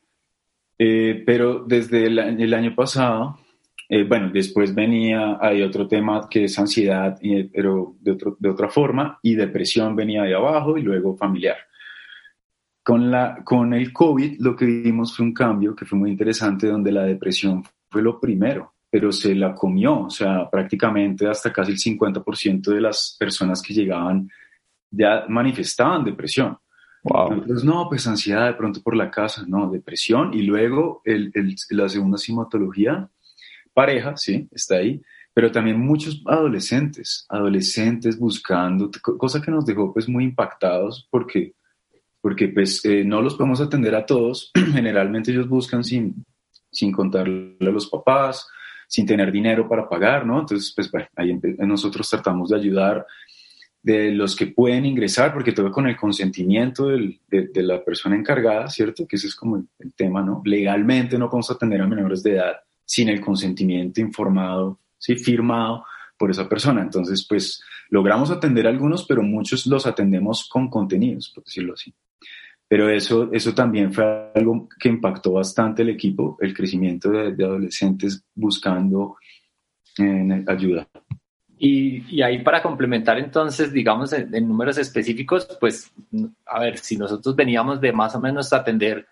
[0.79, 3.38] Eh, pero desde el, el año pasado
[3.88, 7.19] eh, bueno, después venía, hay otro tema que es ansiedad,
[7.53, 11.57] pero de, otro, de otra forma, y depresión venía de abajo y luego familiar.
[12.83, 16.66] Con, la, con el COVID lo que vimos fue un cambio que fue muy interesante,
[16.66, 21.73] donde la depresión fue lo primero, pero se la comió, o sea, prácticamente hasta casi
[21.73, 24.27] el 50% de las personas que llegaban
[24.91, 26.57] ya manifestaban depresión.
[27.03, 27.35] Wow.
[27.35, 30.33] Entonces, no, pues ansiedad de pronto por la casa, no, depresión.
[30.33, 33.07] Y luego el, el, la segunda simatología
[33.75, 35.03] pareja, sí, está ahí,
[35.35, 41.53] pero también muchos adolescentes, adolescentes buscando, cosa que nos dejó pues muy impactados porque,
[42.23, 46.25] porque pues eh, no los podemos atender a todos, generalmente ellos buscan sin,
[46.71, 48.49] sin contarle a los papás,
[48.87, 50.40] sin tener dinero para pagar, ¿no?
[50.40, 53.07] Entonces, pues bueno, ahí nosotros tratamos de ayudar
[53.83, 57.20] de los que pueden ingresar, porque todo con el consentimiento de,
[57.55, 59.07] la persona encargada, ¿cierto?
[59.07, 60.42] Que ese es como el, el, tema, ¿no?
[60.44, 65.16] Legalmente no podemos atender a menores de edad sin el consentimiento informado, ¿sí?
[65.16, 65.85] firmado
[66.16, 66.83] por esa persona.
[66.83, 71.92] Entonces, pues logramos atender a algunos, pero muchos los atendemos con contenidos, por decirlo así.
[72.68, 77.44] Pero eso, eso también fue algo que impactó bastante el equipo, el crecimiento de, de
[77.44, 79.16] adolescentes buscando
[79.98, 80.88] eh, ayuda.
[81.59, 85.90] Y, y, ahí para complementar entonces, digamos, en, en, números específicos, pues,
[86.44, 89.07] a ver, si nosotros veníamos de más o menos atender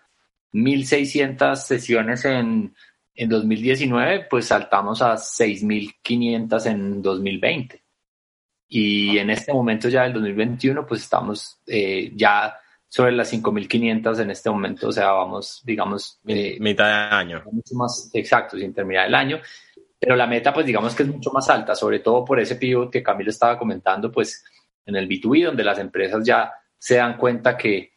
[0.53, 2.73] 1.600 sesiones en
[3.15, 7.81] en 2019, pues saltamos a 6.500 en 2020.
[8.67, 12.55] Y en este momento ya del 2021, pues estamos eh, ya
[12.95, 16.17] sobre las 5.500 en este momento, o sea, vamos, digamos...
[16.25, 17.43] Eh, mitad de año.
[17.51, 19.41] Mucho más exacto, sin terminar el año.
[19.99, 22.89] Pero la meta, pues digamos que es mucho más alta, sobre todo por ese pivot
[22.89, 24.45] que Camilo estaba comentando, pues
[24.85, 27.95] en el B2B, donde las empresas ya se dan cuenta que,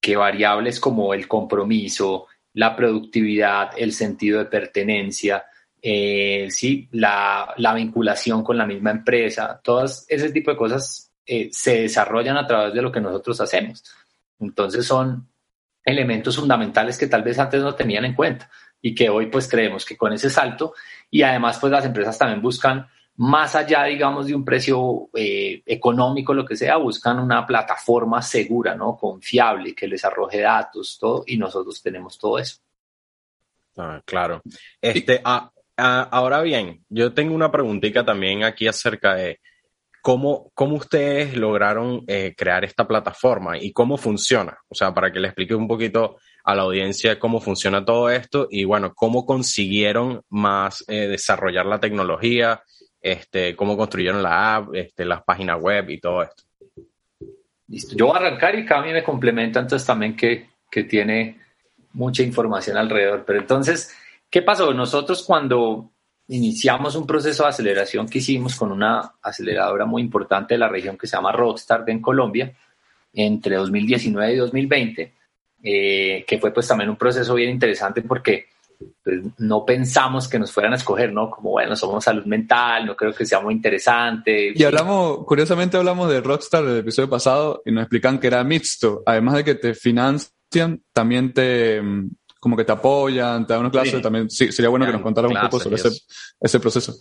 [0.00, 5.44] que variables como el compromiso, la productividad, el sentido de pertenencia,
[5.82, 11.48] eh, sí, la, la, vinculación con la misma empresa, todas ese tipo de cosas eh,
[11.50, 13.82] se desarrollan a través de lo que nosotros hacemos.
[14.40, 15.28] Entonces son
[15.84, 18.50] elementos fundamentales que tal vez antes no tenían en cuenta
[18.82, 20.74] y que hoy pues creemos que con ese salto
[21.10, 26.34] y además pues las empresas también buscan más allá, digamos, de un precio eh, económico,
[26.34, 28.96] lo que sea, buscan una plataforma segura, ¿no?
[28.96, 32.58] Confiable, que les arroje datos, todo, y nosotros tenemos todo eso.
[33.78, 34.42] Ah, claro.
[34.80, 39.40] Este, ah, ah, ahora bien, yo tengo una preguntita también aquí acerca de
[40.06, 44.56] cómo, cómo ustedes lograron eh, crear esta plataforma y cómo funciona.
[44.68, 48.46] O sea, para que le explique un poquito a la audiencia cómo funciona todo esto
[48.48, 52.62] y, bueno, cómo consiguieron más eh, desarrollar la tecnología
[53.00, 56.44] este, cómo construyeron la app, este, las páginas web y todo esto.
[57.66, 57.96] Listo.
[57.96, 61.40] Yo voy a arrancar y Cami me complementa entonces también que, que tiene
[61.94, 63.24] mucha información alrededor.
[63.26, 63.92] Pero entonces,
[64.30, 64.72] ¿qué pasó?
[64.72, 65.90] Nosotros cuando
[66.28, 70.98] iniciamos un proceso de aceleración que hicimos con una aceleradora muy importante de la región
[70.98, 72.52] que se llama Rockstar en Colombia,
[73.12, 75.14] entre 2019 y 2020,
[75.62, 78.46] eh, que fue pues también un proceso bien interesante porque
[79.02, 81.30] pues no pensamos que nos fueran a escoger, ¿no?
[81.30, 84.52] Como, bueno, somos salud mental, no creo que sea muy interesante.
[84.54, 89.02] Y hablamos, curiosamente hablamos de Rockstar del episodio pasado y nos explican que era mixto.
[89.06, 91.80] Además de que te financian, también te,
[92.40, 94.02] como que te apoyan, te dan unas clases, sí.
[94.02, 95.90] también sí, sería bueno que nos contaras un poco sobre ese,
[96.40, 96.94] ese, proceso.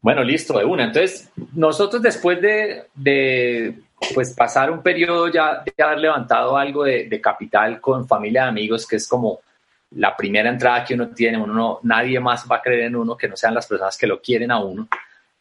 [0.00, 0.84] Bueno, listo, de una.
[0.84, 3.78] Entonces, nosotros después de, de
[4.14, 8.48] pues pasar un periodo ya de haber levantado algo de, de, capital con familia de
[8.48, 9.40] amigos, que es como
[9.92, 13.28] la primera entrada que uno tiene, uno nadie más va a creer en uno que
[13.28, 14.88] no sean las personas que lo quieren a uno.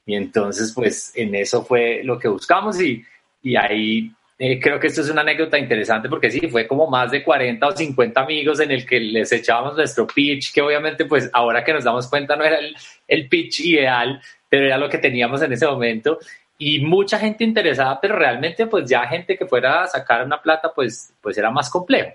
[0.06, 3.04] Y entonces, pues en eso fue lo que buscamos y,
[3.42, 7.12] y ahí eh, creo que esto es una anécdota interesante porque sí, fue como más
[7.12, 11.30] de 40 o 50 amigos en el que les echábamos nuestro pitch, que obviamente pues
[11.32, 12.76] ahora que nos damos cuenta no era el,
[13.08, 16.20] el pitch ideal, pero era lo que teníamos en ese momento
[16.58, 20.72] y mucha gente interesada, pero realmente pues ya gente que fuera a sacar una plata
[20.74, 22.12] pues, pues era más complejo.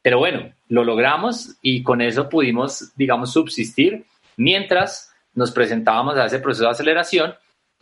[0.00, 4.04] Pero bueno, lo logramos y con eso pudimos, digamos, subsistir
[4.36, 7.34] mientras nos presentábamos a ese proceso de aceleración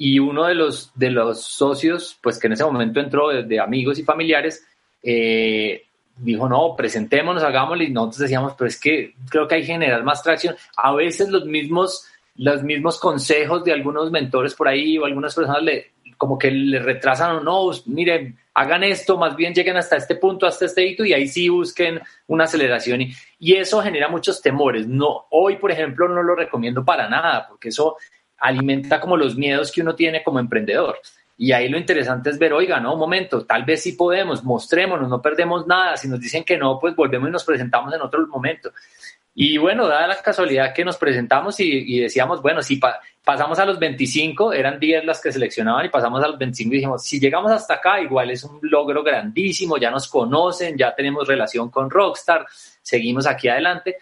[0.03, 3.98] y uno de los, de los socios, pues que en ese momento entró de, amigos
[3.98, 4.66] y familiares,
[5.03, 5.82] eh,
[6.16, 10.03] dijo, no, presentémonos, hagámoslo y nosotros decíamos, pero es que creo que hay que generar
[10.03, 10.57] más tracción.
[10.74, 15.62] A veces los mismos, los mismos consejos de algunos mentores por ahí o algunas personas
[15.62, 20.14] le, como que le retrasan o no, miren, hagan esto, más bien lleguen hasta este
[20.14, 24.40] punto, hasta este hito y ahí sí busquen una aceleración y, y, eso genera muchos
[24.40, 24.86] temores.
[24.86, 27.98] No, hoy, por ejemplo, no lo recomiendo para nada porque eso
[28.41, 30.99] alimenta como los miedos que uno tiene como emprendedor.
[31.36, 35.09] Y ahí lo interesante es ver, oiga, no, un momento, tal vez sí podemos, mostrémonos,
[35.09, 35.97] no perdemos nada.
[35.97, 38.72] Si nos dicen que no, pues volvemos y nos presentamos en otro momento.
[39.34, 42.78] Y bueno, dada la casualidad que nos presentamos y, decíamos, bueno, si
[43.24, 46.76] pasamos a los 25, eran 10 las que seleccionaban y pasamos a los 25 y
[46.76, 51.26] dijimos, si llegamos hasta acá, igual es un logro grandísimo, ya nos conocen, ya tenemos
[51.26, 52.45] relación con Rockstar,
[52.82, 53.97] seguimos aquí adelante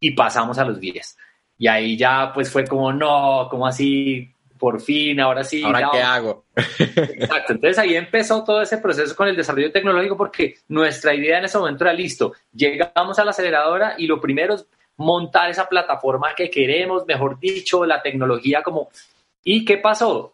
[0.00, 1.16] y pasamos a los 10.
[1.60, 5.62] Y ahí ya pues fue como, no, como así, por fin, ahora sí.
[5.62, 6.46] ¿Ahora qué hago?
[6.56, 11.44] Exacto, entonces ahí empezó todo ese proceso con el desarrollo tecnológico porque nuestra idea en
[11.44, 16.34] ese momento era listo, llegamos a la aceleradora y lo primero es montar esa plataforma
[16.34, 18.88] que queremos, mejor dicho, la tecnología como...
[19.44, 20.32] ¿Y qué pasó?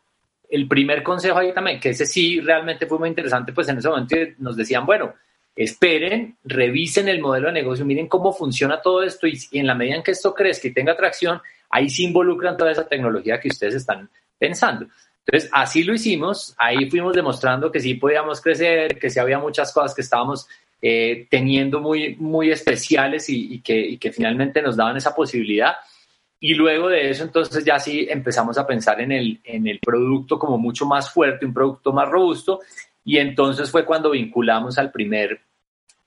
[0.48, 3.88] El primer consejo ahí también, que ese sí realmente fue muy interesante, pues en ese
[3.88, 5.12] momento nos decían, bueno,
[5.56, 9.96] esperen, revisen el modelo de negocio, miren cómo funciona todo esto y, en la medida
[9.96, 11.40] en que esto crezca y tenga atracción,
[11.70, 14.86] ahí sí involucran toda esa tecnología que ustedes están pensando.
[15.24, 19.72] Entonces, así lo hicimos, ahí fuimos demostrando que sí podíamos crecer, que sí había muchas
[19.72, 20.46] cosas que estábamos
[20.80, 25.74] eh, teniendo muy, muy especiales y, que, que, finalmente nos daban esa posibilidad.
[26.38, 30.38] Y luego de eso, entonces ya sí empezamos a pensar en el, en el producto
[30.38, 32.60] como mucho más fuerte, un producto más robusto.
[33.06, 35.40] Y entonces fue cuando vinculamos al primer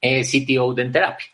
[0.01, 1.27] eh, CTO de Enterapia.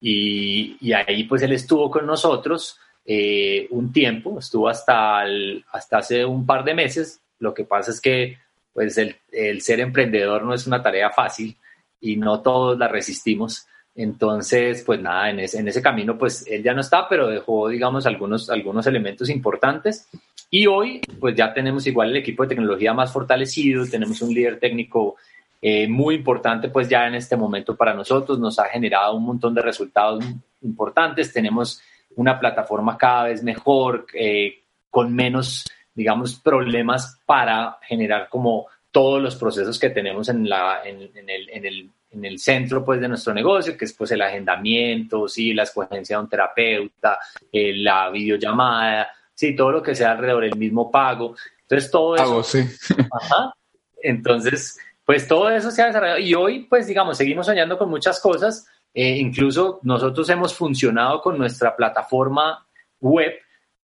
[0.00, 5.22] Y, y, ahí pues él estuvo con nosotros eh, un tiempo, estuvo hasta,
[5.70, 7.20] hasta hace un par de meses.
[7.38, 8.38] Lo que pasa es que
[8.72, 11.56] pues el, el ser emprendedor no es una tarea fácil
[12.00, 13.66] y no todos la resistimos.
[13.94, 17.68] Entonces, pues nada, en ese, en ese camino, pues él ya no está, pero dejó,
[17.68, 20.08] digamos, algunos, algunos elementos importantes.
[20.54, 24.60] Y hoy, pues ya tenemos igual el equipo de tecnología más fortalecido, tenemos un líder
[24.60, 25.16] técnico
[25.62, 29.54] eh, muy importante, pues ya en este momento para nosotros, nos ha generado un montón
[29.54, 30.22] de resultados
[30.60, 31.80] importantes, tenemos
[32.16, 34.58] una plataforma cada vez mejor, eh,
[34.90, 41.00] con menos, digamos, problemas para generar como todos los procesos que tenemos en, la, en,
[41.30, 45.28] el, en, el, en el centro pues, de nuestro negocio, que es pues, el agendamiento,
[45.28, 45.54] ¿sí?
[45.54, 47.18] la escogencia de un terapeuta,
[47.50, 51.34] eh, la videollamada, sí, todo lo que sea alrededor del mismo pago.
[51.62, 52.42] Entonces, todo eso.
[52.42, 52.64] sí.
[53.20, 53.54] Ajá.
[54.02, 56.18] Entonces, pues todo eso se ha desarrollado.
[56.18, 58.66] Y hoy, pues, digamos, seguimos soñando con muchas cosas.
[58.94, 62.66] Eh, incluso nosotros hemos funcionado con nuestra plataforma
[63.00, 63.32] web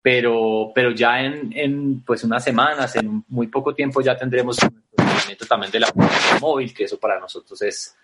[0.07, 4.85] pero, pero ya en, en, pues unas semanas, en muy poco tiempo ya tendremos un
[5.49, 5.93] también de la
[6.41, 7.97] móvil, que eso para nosotros es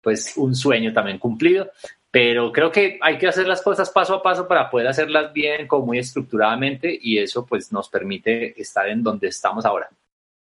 [0.00, 1.70] pues un sueño también cumplido,
[2.10, 5.66] pero creo que hay que hacer las cosas paso a paso para poder hacerlas bien,
[5.66, 9.88] como muy estructuradamente, y eso pues nos permite estar en donde estamos ahora.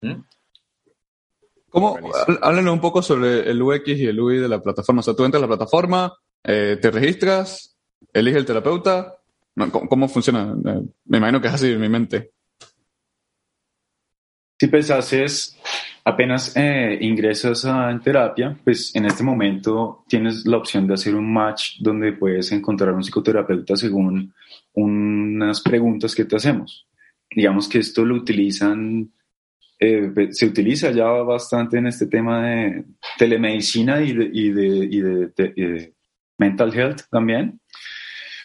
[0.02, 0.22] ¿Mm?
[1.70, 1.98] ¿Cómo?
[2.42, 5.00] Háblanos un poco sobre el UX y el UI de la plataforma.
[5.00, 7.76] O sea, tú entras a la plataforma, eh, te registras,
[8.14, 9.18] eliges el terapeuta,
[9.90, 10.56] ¿Cómo, funciona?
[10.66, 12.32] Eh, me imagino que es así en mi mente.
[14.60, 15.58] Si pues haces,
[16.06, 21.16] apenas eh, ingresas a en terapia, pues en este momento tienes la opción de hacer
[21.16, 24.34] un match donde puedes encontrar un psicoterapeuta según
[24.74, 26.88] unas preguntas que te hacemos.
[27.30, 29.12] Digamos que esto lo utilizan,
[29.80, 32.86] eh, pues, se utiliza ya bastante en este tema de
[33.18, 35.02] telemedicina y de, y de, y
[35.66, 35.94] de
[36.38, 37.60] mental health también.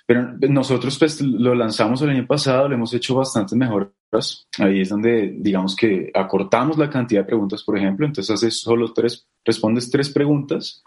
[0.09, 4.49] Pero nosotros pues lo lanzamos el año pasado, lo hemos hecho bastante mejoras.
[4.59, 8.07] Ahí es donde digamos que acortamos la cantidad de preguntas, por ejemplo.
[8.07, 10.83] Entonces haces solo tres, respondes tres preguntas.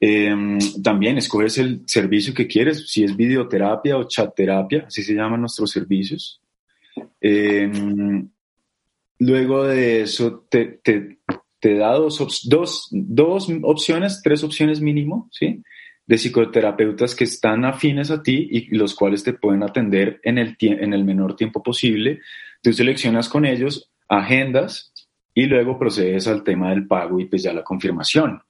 [0.00, 5.14] Em, también escoges el servicio que quieres, si es videoterapia o chat terapia, así se
[5.14, 6.40] llaman nuestros servicios.
[7.20, 8.28] Em,
[9.20, 11.20] luego de eso te, te,
[11.60, 15.62] te da dos, dos, dos, opciones, tres opciones mínimo, ¿sí?
[16.08, 20.56] De psicoterapeutas que están afines a ti y los cuales te pueden atender en el,
[20.60, 22.20] en el menor tiempo posible.
[22.60, 24.92] Tú seleccionas con ellos agendas
[25.32, 28.42] y luego procedes al tema del pago y pues ya la confirmación.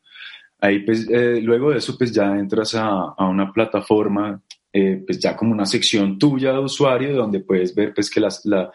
[0.60, 4.40] Ahí pues eh, luego de eso pues ya entras a, a una plataforma
[4.70, 8.70] eh, pues ya como una sección tuya de usuario donde puedes ver pues que la,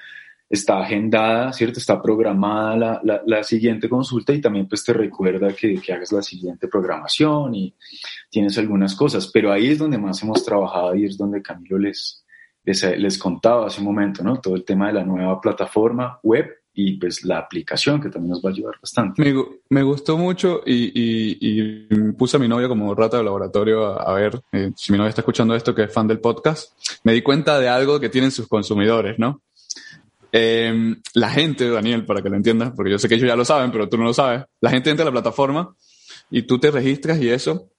[0.53, 1.79] está agendada, ¿cierto?
[1.79, 6.11] Está programada la, la, la, siguiente consulta y también pues te recuerda que, que, hagas
[6.11, 7.73] la siguiente programación y
[8.29, 12.23] tienes algunas cosas, pero ahí es donde más hemos trabajado y es donde Camilo les,
[12.63, 14.39] les, les contaba hace un momento, ¿no?
[14.39, 16.45] Todo el tema de la nueva plataforma web
[16.75, 19.23] y pues la aplicación que también nos va a ayudar bastante.
[19.69, 24.03] Me, gustó mucho y, y, y, puse a mi novia como rata de laboratorio a,
[24.03, 26.73] a ver eh, si mi novia está escuchando esto, que es fan del podcast.
[27.03, 29.41] Me di cuenta de algo que tienen sus consumidores, ¿no?
[30.35, 33.45] Eh, la gente, Daniel, para que lo entiendas, porque yo sé que ellos ya lo
[33.45, 35.75] saben, pero tú no lo sabes, la gente entra a la plataforma
[36.31, 37.69] y tú te registras y eso,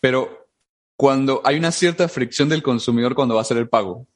[0.00, 0.48] pero
[0.96, 4.06] cuando hay una cierta fricción del consumidor cuando va a hacer el pago,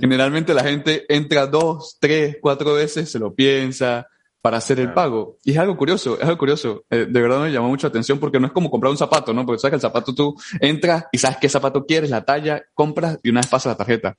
[0.00, 4.08] Generalmente la gente entra dos, tres, cuatro veces, se lo piensa
[4.40, 5.36] para hacer el pago.
[5.44, 6.84] Y es algo curioso, es algo curioso.
[6.88, 9.32] Eh, de verdad me llamó mucho la atención porque no es como comprar un zapato,
[9.32, 9.44] ¿no?
[9.44, 13.18] Porque sabes que el zapato tú entras y sabes qué zapato quieres, la talla, compras
[13.22, 14.16] y una vez pasa la tarjeta.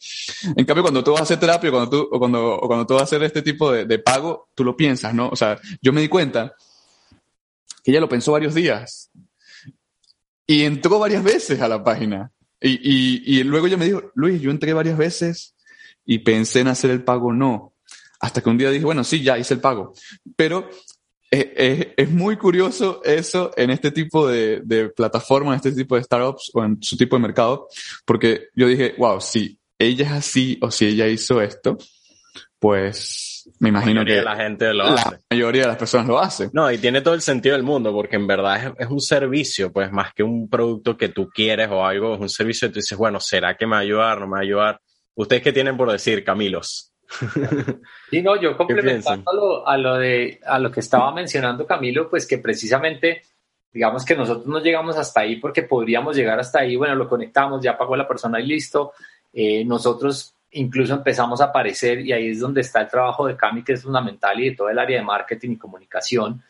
[0.55, 2.93] En cambio, cuando tú vas a hacer terapia cuando tú, o cuando, o cuando tú
[2.93, 5.29] vas a hacer este tipo de, de pago, tú lo piensas, ¿no?
[5.29, 6.55] O sea, yo me di cuenta
[7.83, 9.09] que ella lo pensó varios días
[10.45, 12.31] y entró varias veces a la página.
[12.59, 15.55] Y, y, y luego ella me dijo, Luis, yo entré varias veces
[16.05, 17.70] y pensé en hacer el pago, no.
[18.21, 19.93] Hasta que un día dije, bueno, sí, ya hice el pago.
[20.35, 20.69] Pero
[21.29, 25.95] es, es, es muy curioso eso en este tipo de, de plataformas, en este tipo
[25.95, 27.67] de startups o en su tipo de mercado,
[28.05, 31.77] porque yo dije, wow, si ella es así o si ella hizo esto,
[32.59, 35.17] pues me imagino que la gente lo la hace.
[35.31, 36.51] mayoría de las personas lo hacen.
[36.53, 39.71] No, y tiene todo el sentido del mundo, porque en verdad es, es, un servicio,
[39.71, 42.75] pues más que un producto que tú quieres o algo, es un servicio y tú
[42.75, 44.19] dices, bueno, ¿será que me va a ayudar?
[44.19, 44.81] ¿No me va a ayudar?
[45.15, 46.90] ¿Ustedes qué tienen por decir, Camilos?
[48.09, 52.09] Sí, no, yo complementando a lo, a lo, de, a lo que estaba mencionando Camilo,
[52.09, 53.23] pues que precisamente,
[53.71, 57.61] digamos que nosotros no llegamos hasta ahí porque podríamos llegar hasta ahí, bueno, lo conectamos,
[57.61, 58.93] ya pagó la persona y listo.
[59.33, 63.63] Eh, nosotros incluso empezamos a aparecer y ahí es donde está el trabajo de Cami,
[63.63, 66.41] que es fundamental, y de todo el área de marketing y comunicación.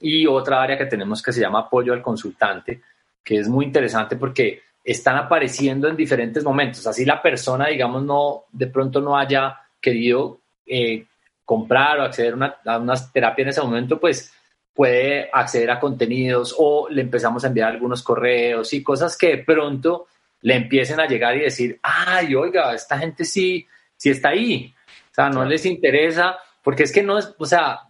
[0.00, 2.82] Y otra área que tenemos que se llama apoyo al consultante,
[3.24, 6.86] que es muy interesante porque están apareciendo en diferentes momentos.
[6.86, 11.06] Así la persona, digamos, no de pronto no haya querido eh,
[11.44, 14.32] comprar o acceder a una, a una terapia en ese momento, pues
[14.74, 19.38] puede acceder a contenidos o le empezamos a enviar algunos correos y cosas que de
[19.38, 20.06] pronto
[20.42, 23.66] le empiecen a llegar y decir, ay, oiga, esta gente sí,
[23.96, 24.72] sí está ahí.
[25.10, 27.80] O sea, no les interesa, porque es que no es, o sea,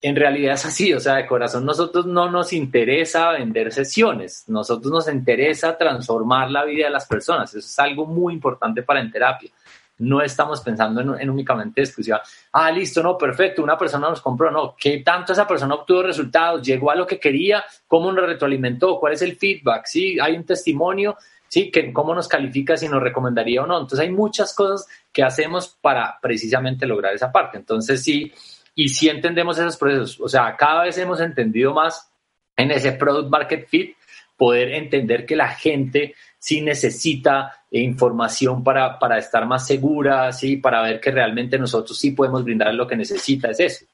[0.00, 4.92] en realidad es así, o sea, de corazón nosotros no nos interesa vender sesiones, nosotros
[4.92, 9.10] nos interesa transformar la vida de las personas, eso es algo muy importante para en
[9.10, 9.50] terapia.
[9.98, 12.22] No estamos pensando en, en únicamente exclusiva,
[12.52, 16.62] ah, listo, no, perfecto, una persona nos compró, no, ¿qué tanto esa persona obtuvo resultados?
[16.62, 17.64] ¿Llegó a lo que quería?
[17.86, 18.98] ¿Cómo nos retroalimentó?
[18.98, 19.86] ¿Cuál es el feedback?
[19.86, 20.18] ¿Sí?
[20.20, 21.16] ¿Hay un testimonio?
[21.52, 21.70] ¿sí?
[21.70, 23.74] Que cómo nos califica, si nos recomendaría o no.
[23.74, 27.58] Entonces hay muchas cosas que hacemos para precisamente lograr esa parte.
[27.58, 28.32] Entonces sí,
[28.74, 30.18] y sí entendemos esos procesos.
[30.20, 32.10] O sea, cada vez hemos entendido más
[32.56, 33.96] en ese product market fit,
[34.36, 40.82] poder entender que la gente sí necesita información para, para estar más segura, sí, para
[40.82, 43.84] ver que realmente nosotros sí podemos brindar lo que necesita, es eso.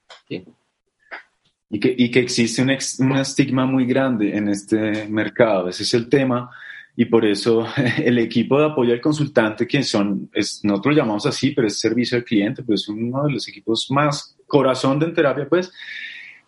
[1.69, 5.93] Y que, y que existe un, ex, estigma muy grande en este mercado, ese es
[5.93, 6.51] el tema
[6.97, 7.67] y por eso
[7.99, 11.79] el equipo de apoyo al consultante, que son, es, nosotros lo llamamos así, pero es
[11.79, 15.71] servicio al cliente, pues es uno de los equipos más corazón de terapia, pues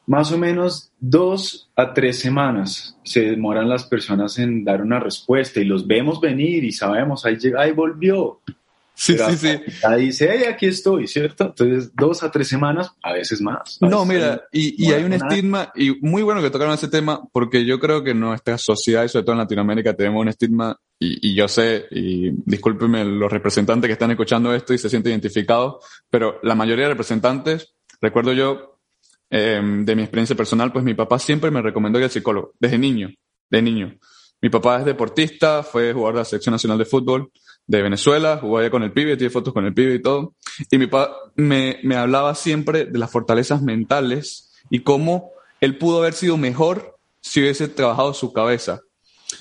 [0.06, 5.60] más o menos dos a tres semanas se demoran las personas en dar una respuesta
[5.60, 8.40] y los vemos venir y sabemos, ahí, ahí volvió.
[9.00, 9.48] Sí, sí, sí.
[9.82, 11.44] Ahí dice, hey, aquí estoy, ¿cierto?
[11.44, 13.78] Entonces, dos a tres semanas, a veces más.
[13.80, 17.22] A no, mira, y, y hay un estigma, y muy bueno que tocaron ese tema,
[17.32, 21.30] porque yo creo que nuestra sociedad, y sobre todo en Latinoamérica, tenemos un estigma, y,
[21.30, 25.82] y yo sé, y discúlpenme los representantes que están escuchando esto y se sienten identificados,
[26.10, 27.72] pero la mayoría de representantes,
[28.02, 28.69] recuerdo yo,
[29.30, 32.78] eh, de mi experiencia personal, pues mi papá siempre me recomendó ir al psicólogo, desde
[32.78, 33.10] niño,
[33.48, 33.94] de niño.
[34.42, 37.30] Mi papá es deportista, fue jugador de la selección nacional de fútbol,
[37.66, 40.34] de Venezuela, jugó allá con el pibe, tiene fotos con el pibe y todo.
[40.70, 45.98] Y mi papá me, me hablaba siempre de las fortalezas mentales y cómo él pudo
[45.98, 48.80] haber sido mejor si hubiese trabajado su cabeza.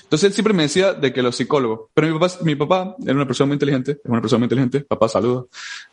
[0.02, 3.14] Entonces él siempre me decía de que los psicólogos, pero mi papá, mi papá era
[3.14, 5.44] una persona muy inteligente, es una persona muy inteligente, papá saluda.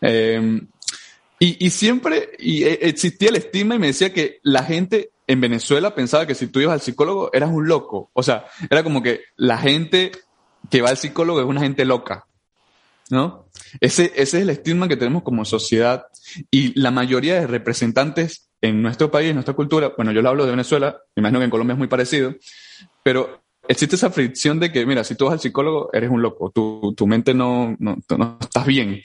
[0.01, 0.61] Eh,
[1.39, 5.93] Y, siempre y eh, existía el estigma y me decía que la gente en Venezuela
[5.93, 8.09] pensaba que si tú ibas al psicólogo eras un loco.
[8.13, 10.11] O sea, era como que la gente
[10.71, 12.25] que va al psicólogo es una gente loca.
[13.09, 13.45] ¿No?
[13.79, 16.07] Ese, es el estigma que tenemos como sociedad
[16.51, 20.43] y la mayoría de representantes en nuestro país, en nuestra cultura, bueno, yo lo hablo
[20.43, 22.35] de Venezuela, me imagino que en Colombia es muy parecido,
[23.03, 26.49] pero existe esa fricción de que, mira, si tú vas al psicólogo, eres un loco,
[26.49, 29.01] tu, tu mente no, no, no estás bien.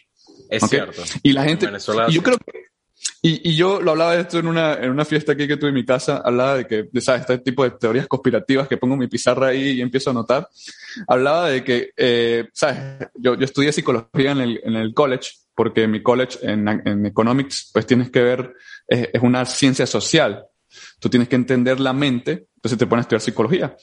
[0.52, 1.02] Es cierto.
[1.22, 1.68] Y la gente,
[2.08, 2.66] y yo creo que,
[3.22, 5.70] y, y, yo lo hablaba de esto en una, en una fiesta aquí que tuve
[5.70, 7.22] en mi casa, hablaba de que, de, ¿sabes?
[7.22, 10.48] Este tipo de teorías conspirativas que pongo mi pizarra ahí y empiezo a anotar.
[11.08, 13.08] Hablaba de que, eh, ¿sabes?
[13.14, 17.70] Yo, yo estudié psicología en el, en el college, porque mi college en, en economics,
[17.72, 18.54] pues tienes que ver,
[18.86, 20.44] es, es una ciencia social.
[20.98, 23.76] Tú tienes que entender la mente, entonces te pones a estudiar psicología.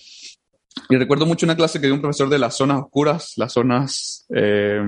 [0.89, 4.25] Y recuerdo mucho una clase que dio un profesor de las zonas oscuras, las zonas
[4.33, 4.81] eh,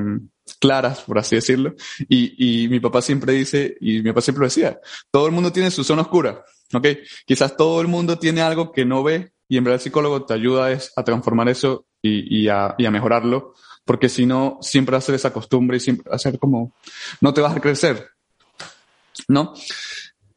[0.60, 1.74] claras, por así decirlo.
[2.10, 4.80] Y, y, mi papá siempre dice, y mi papá siempre lo decía,
[5.12, 6.88] todo el mundo tiene su zona oscura, ¿ok?
[7.26, 10.34] Quizás todo el mundo tiene algo que no ve y en verdad el psicólogo te
[10.34, 13.54] ayuda es a transformar eso y, y, a, y a mejorarlo,
[13.86, 16.74] porque si no, siempre hacer esa costumbre y siempre hacer como,
[17.20, 18.10] no te vas a crecer,
[19.28, 19.54] ¿no?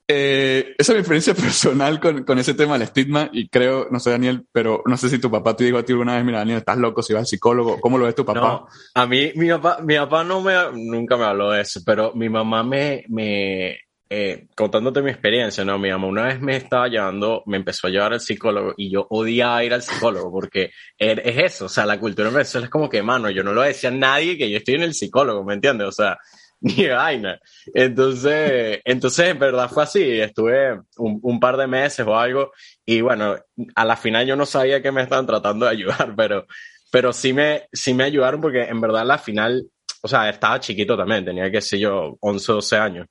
[0.07, 3.99] Eh, esa es mi experiencia personal con, con, ese tema del estigma y creo, no
[3.99, 6.39] sé Daniel, pero no sé si tu papá te dijo a ti alguna vez, mira
[6.39, 8.41] Daniel, estás loco si vas al psicólogo, ¿cómo lo ves tu papá?
[8.41, 12.13] No, a mí, mi papá, mi papá no me, nunca me habló de eso, pero
[12.15, 13.79] mi mamá me, me
[14.11, 15.79] eh, contándote mi experiencia, ¿no?
[15.79, 19.07] Mi mamá una vez me estaba llevando, me empezó a llevar al psicólogo y yo
[19.09, 22.71] odiaba ir al psicólogo porque er, es eso, o sea, la cultura en Venezuela es
[22.71, 25.43] como que, mano, yo no lo decía a nadie que yo estoy en el psicólogo,
[25.45, 25.89] ¿me entiendes?
[25.89, 26.19] O sea,
[26.61, 27.41] ni vaina.
[27.73, 30.21] Entonces, entonces, en verdad fue así.
[30.21, 32.53] Estuve un, un, par de meses o algo
[32.87, 33.37] y bueno,
[33.75, 36.47] a la final yo no sabía que me estaban tratando de ayudar, pero,
[36.91, 39.67] pero sí, me, sí me ayudaron porque en verdad la final,
[40.03, 43.07] o sea, estaba chiquito también, tenía que ser yo 11 o 12 años.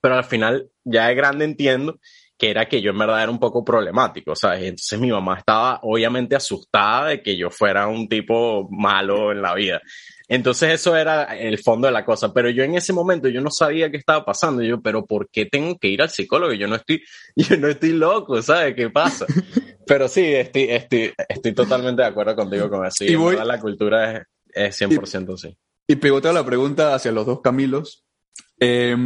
[0.00, 1.98] Pero al final, ya de grande entiendo
[2.36, 4.62] que era que yo en verdad era un poco problemático, ¿sabes?
[4.62, 9.54] Entonces mi mamá estaba obviamente asustada de que yo fuera un tipo malo en la
[9.54, 9.80] vida.
[10.32, 13.50] Entonces eso era el fondo de la cosa, pero yo en ese momento yo no
[13.50, 16.54] sabía qué estaba pasando, yo, pero ¿por qué tengo que ir al psicólogo?
[16.54, 17.02] Yo no estoy,
[17.36, 19.26] yo no estoy loco, ¿sabes qué pasa?
[19.86, 23.04] Pero sí, estoy, estoy, estoy totalmente de acuerdo contigo con eso.
[23.04, 25.58] Y, voy, la cultura es, es 100% y, sí.
[25.86, 28.02] Y pegoteo la pregunta hacia los dos Camilos.
[28.58, 28.96] Eh,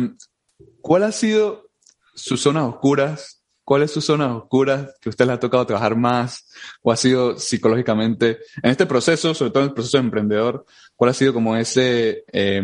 [0.81, 1.71] ¿Cuál ha sido
[2.15, 5.97] sus zonas oscuras ¿Cuáles son sus zonas oscuras que a usted le ha tocado trabajar
[5.97, 6.47] más
[6.83, 10.65] o ha sido psicológicamente en este proceso, sobre todo en el proceso de emprendedor,
[10.97, 12.63] cuál ha sido como ese eh,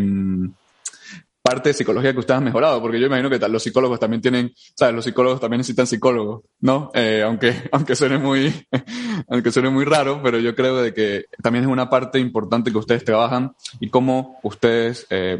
[1.42, 2.80] parte de psicología que usted ha mejorado?
[2.80, 4.94] Porque yo imagino que los psicólogos también tienen, ¿sabes?
[4.94, 6.90] Los psicólogos también necesitan psicólogos, ¿no?
[6.94, 8.66] Eh, aunque, aunque suene muy,
[9.28, 12.78] aunque suene muy raro, pero yo creo de que también es una parte importante que
[12.78, 15.38] ustedes trabajan y cómo ustedes, eh,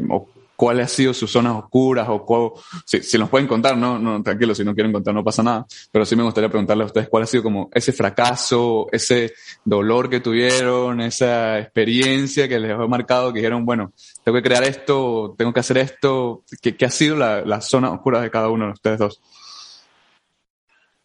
[0.55, 2.53] cuáles han sido sus zonas oscuras o
[2.85, 5.65] si, si, nos pueden contar, no, no, tranquilo, si no quieren contar no pasa nada,
[5.91, 9.33] pero sí me gustaría preguntarle a ustedes cuál ha sido como ese fracaso, ese
[9.63, 13.93] dolor que tuvieron, esa experiencia que les ha marcado, que dijeron, bueno,
[14.23, 18.21] tengo que crear esto, tengo que hacer esto, ¿qué, ha sido la, la, zona oscura
[18.21, 19.21] de cada uno de ustedes dos?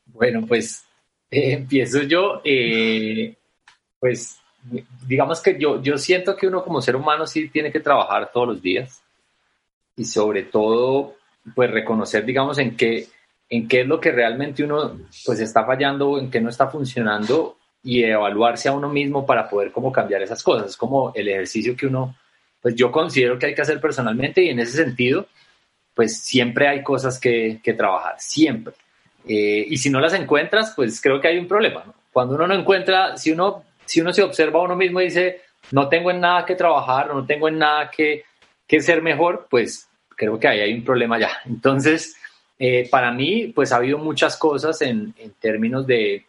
[0.07, 0.85] Bueno, pues
[1.31, 3.35] eh, empiezo yo, eh,
[3.99, 4.41] pues
[5.07, 8.49] digamos que yo, yo siento que uno como ser humano sí tiene que trabajar todos
[8.49, 9.03] los días
[9.99, 11.17] y sobre todo,
[11.55, 13.09] pues reconocer, digamos, en qué,
[13.51, 14.97] en qué es lo que realmente uno
[15.27, 19.73] pues está fallando, en qué no está funcionando y evaluarse a uno mismo para poder
[19.73, 20.71] como cambiar esas cosas.
[20.71, 22.15] Es como el ejercicio que uno,
[22.63, 25.27] pues yo considero que hay que hacer personalmente y en ese sentido,
[25.95, 28.75] pues siempre hay cosas que, que trabajar, siempre.
[29.27, 31.83] Eh, y si no las encuentras, pues creo que hay un problema.
[31.85, 31.95] ¿no?
[32.13, 35.41] Cuando uno no encuentra, si uno, si uno se observa a uno mismo y dice,
[35.73, 38.25] no tengo en nada que trabajar, no tengo en nada que,
[38.65, 39.88] que ser mejor, pues
[40.19, 41.31] creo que ahí hay un problema ya.
[41.47, 42.16] Entonces,
[42.59, 46.27] eh, para mí, pues ha habido muchas cosas en, en, términos de,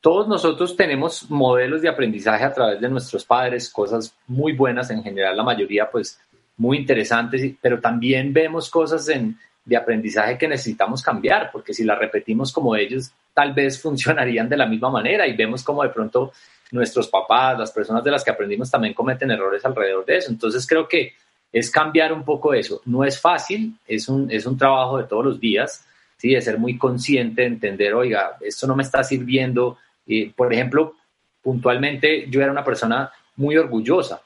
[0.00, 5.02] todos nosotros tenemos modelos de aprendizaje a través de nuestros padres, cosas muy buenas en
[5.02, 6.18] general, la mayoría pues
[6.56, 11.98] muy interesantes, pero también vemos cosas en, de aprendizaje que necesitamos cambiar, porque si las
[11.98, 16.32] repetimos como ellos, tal vez funcionarían de la misma manera y vemos como de pronto
[16.70, 20.30] nuestros papás, las personas de las que aprendimos también cometen errores alrededor de eso.
[20.30, 21.12] Entonces creo que
[21.58, 22.82] es cambiar un poco eso.
[22.84, 25.86] No es fácil, es un, es un trabajo de todos los días,
[26.18, 26.34] ¿sí?
[26.34, 29.78] de ser muy consciente, de entender, oiga, esto no me está sirviendo.
[30.06, 30.96] y por ejemplo,
[31.40, 34.20] puntualmente yo era una persona muy orgullosa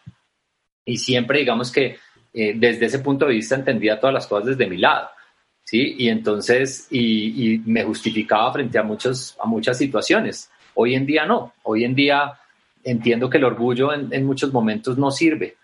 [0.85, 1.99] y siempre digamos que
[2.35, 5.11] eh, desde ese punto de vista entendía todas las cosas desde mi lado.
[5.63, 5.95] ¿sí?
[5.99, 10.51] Y entonces, y, me justificaba frente a, muchos, a muchas situaciones.
[10.75, 12.33] Hoy en día no, hoy en día
[12.83, 15.60] entiendo que el orgullo en muchos momentos no sirve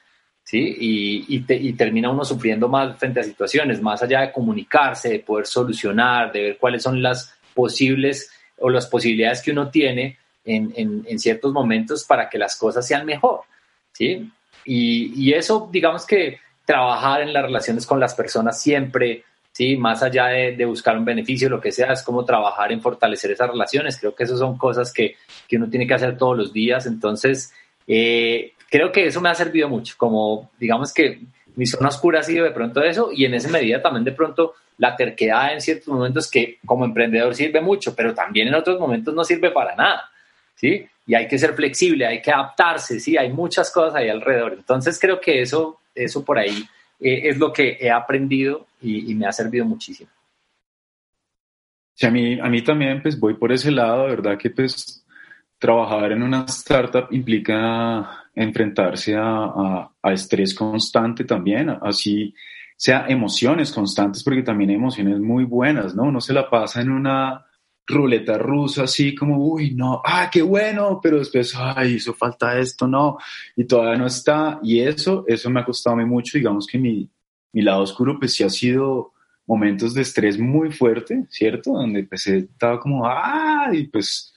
[0.46, 0.76] ¿sí?
[0.78, 5.44] Y, y, termina uno sufriendo más frente a situaciones, más allá de comunicarse, de poder
[5.44, 10.72] solucionar, de ver cuáles son las posibles o las posibilidades que uno tiene en,
[11.04, 13.40] en, ciertos momentos para que las cosas sean mejor,
[13.92, 14.30] ¿sí?
[14.64, 19.76] Y, y, eso, digamos que trabajar en las relaciones con las personas siempre, ¿sí?
[19.76, 23.32] Más allá de, de, buscar un beneficio, lo que sea, es como trabajar en fortalecer
[23.32, 23.98] esas relaciones.
[23.98, 25.16] Creo que eso son cosas que,
[25.48, 26.86] que uno tiene que hacer todos los días.
[26.86, 27.52] Entonces,
[27.88, 31.20] eh, creo que eso me ha servido mucho, como digamos que
[31.56, 34.54] mi zona oscura ha sido de pronto eso y en esa medida también de pronto
[34.78, 39.14] la terquedad en ciertos momentos que como emprendedor sirve mucho, pero también en otros momentos
[39.14, 40.10] no sirve para nada,
[40.54, 40.86] ¿sí?
[41.06, 43.16] Y hay que ser flexible, hay que adaptarse, ¿sí?
[43.16, 44.52] Hay muchas cosas ahí alrededor.
[44.54, 46.64] Entonces creo que eso, eso por ahí
[47.00, 50.10] eh, es lo que he aprendido y, me ha servido muchísimo.
[51.94, 54.36] Sí, a mí, a mí también pues voy por ese lado, ¿verdad?
[54.36, 55.05] Que pues
[55.66, 62.32] trabajar en una startup implica enfrentarse a, estrés constante también, así
[62.76, 66.04] sea emociones constantes, porque también hay emociones muy buenas, ¿no?
[66.04, 67.44] Uno se la pasa en una
[67.84, 72.86] ruleta rusa, así como, uy, no, ah, qué bueno, pero después, ay, hizo falta esto,
[72.86, 73.18] no,
[73.56, 77.10] y todavía no está, y eso, eso me ha costado mucho, digamos que mi,
[77.52, 79.14] mi lado oscuro, pues sí ha sido
[79.46, 81.72] momentos de estrés muy fuerte, ¿cierto?
[81.72, 84.32] Donde pues estaba como, ah, y pues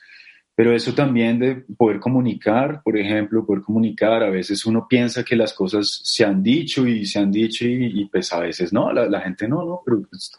[0.60, 5.38] pero eso también de poder comunicar, por ejemplo, poder comunicar, a veces uno piensa que
[5.38, 9.22] las cosas se han dicho y se han dicho y, pues a veces no, la,
[9.22, 10.34] gente no, no, pero pues,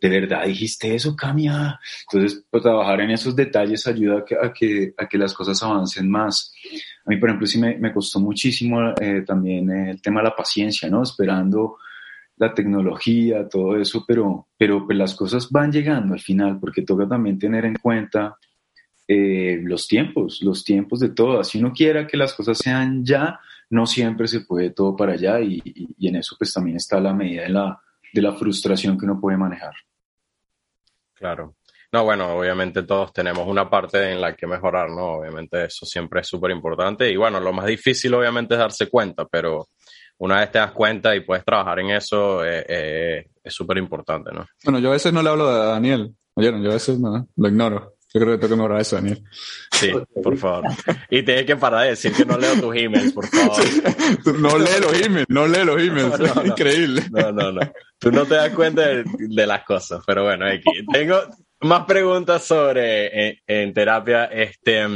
[0.00, 1.78] de verdad dijiste eso, Camia.
[2.10, 6.54] Entonces, pues, trabajar en esos detalles ayuda a que, a que, las cosas avancen más.
[7.04, 10.34] A mí, por ejemplo, sí me, me costó muchísimo eh, también el tema de la
[10.34, 11.02] paciencia, ¿no?
[11.02, 11.76] Esperando
[12.38, 17.06] la tecnología, todo eso, pero, pero pues las cosas van llegando al final, porque toca
[17.06, 18.38] también tener en cuenta
[19.08, 21.42] eh, los tiempos, los tiempos de todo.
[21.44, 23.40] Si uno quiera que las cosas sean ya,
[23.70, 25.62] no siempre se puede todo para allá y,
[26.00, 27.80] en eso pues también está la medida de la,
[28.12, 29.74] de la frustración que uno puede manejar.
[31.14, 31.56] Claro.
[31.92, 35.18] No, bueno, obviamente todos tenemos una parte en la que mejorar, ¿no?
[35.18, 39.24] Obviamente eso siempre es súper importante y bueno, lo más difícil obviamente es darse cuenta,
[39.24, 39.68] pero
[40.18, 44.32] una vez te das cuenta y puedes trabajar en eso, eh, eh, es súper importante,
[44.32, 44.46] ¿no?
[44.64, 47.48] Bueno, yo a veces no le hablo a Daniel, oyeron, yo a veces no, lo
[47.48, 47.95] ignoro.
[48.16, 49.22] Yo creo que tengo que mejorar eso, Daniel.
[49.72, 49.92] Sí,
[50.22, 50.64] por favor.
[51.10, 53.62] Y tienes que parar de decir que no leo tus emails, por favor.
[54.38, 56.18] No lee los emails, no lee los emails.
[56.18, 57.02] es increíble.
[57.10, 57.60] No, no, no.
[57.98, 61.20] Tú no te das cuenta de, las cosas, pero bueno, aquí tengo
[61.60, 64.24] más preguntas sobre eh, en, terapia.
[64.24, 64.86] Este,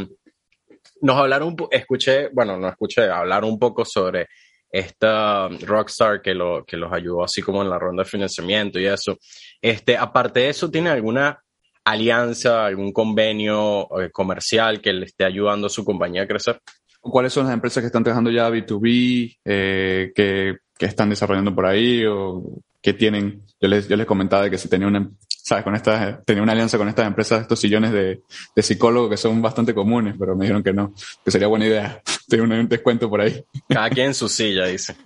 [1.03, 4.29] nos hablaron un escuché, bueno, no escuché, hablar un poco sobre
[4.71, 8.87] esta rockstar que, lo, que los ayudó así como en la ronda de financiamiento y
[8.87, 9.18] eso.
[9.61, 11.39] Este, aparte de eso, ¿tiene alguna
[11.85, 16.61] alianza, algún convenio eh, comercial que le esté ayudando a su compañía a crecer?
[17.01, 21.66] ¿Cuáles son las empresas que están trabajando ya B2B, eh, que, que, están desarrollando por
[21.66, 22.43] ahí o
[22.83, 23.43] que tienen?
[23.61, 25.64] Yo les, yo les comentaba que si tenía una, ¿sabes?
[25.64, 28.20] Con esta, tenía una alianza con estas empresas, estos sillones de,
[28.55, 30.93] de psicólogo que son bastante comunes, pero me dijeron que no,
[31.24, 33.43] que sería buena idea tener un descuento por ahí.
[33.68, 34.95] Cada quien en su silla, dice.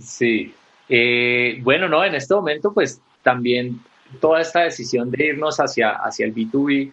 [0.00, 0.54] Sí.
[0.88, 3.80] Eh, bueno, no, en este momento pues también
[4.20, 6.92] toda esta decisión de irnos hacia, hacia el B2B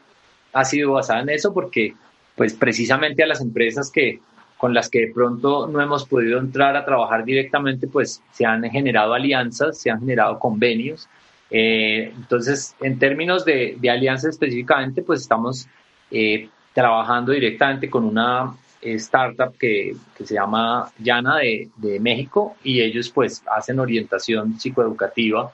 [0.53, 1.93] ha sido basada en eso porque
[2.35, 4.19] pues precisamente a las empresas que
[4.57, 8.63] con las que de pronto no hemos podido entrar a trabajar directamente, pues se han
[8.63, 11.09] generado alianzas, se han generado convenios.
[11.51, 15.67] Eh, entonces, en términos de, de, alianzas específicamente, pues estamos
[16.09, 22.81] eh, trabajando directamente con una startup que, que se llama Llana de, de, México y
[22.81, 25.51] ellos pues hacen orientación psicoeducativa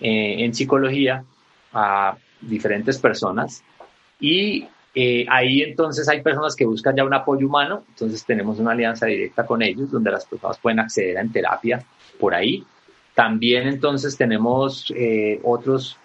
[0.00, 1.24] eh, en psicología
[1.72, 3.62] a diferentes personas
[4.18, 8.72] y eh, ahí entonces hay personas que buscan ya un apoyo humano, entonces tenemos una
[8.72, 11.84] alianza directa con ellos donde las personas pueden acceder a terapia
[12.18, 12.64] por ahí.
[13.14, 15.98] También entonces tenemos eh, otros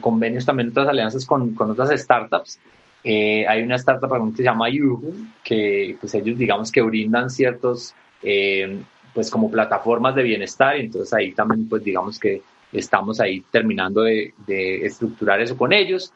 [0.00, 2.58] convenios, también otras alianzas con, con otras startups.
[3.04, 7.94] hay una startup que se llama Yuhu, que pues ellos digamos que brindan ciertos
[9.14, 12.42] pues como plataformas de bienestar entonces ahí también pues digamos que
[12.72, 14.34] Estamos ahí terminando de,
[14.84, 16.12] estructurar eso con ellos.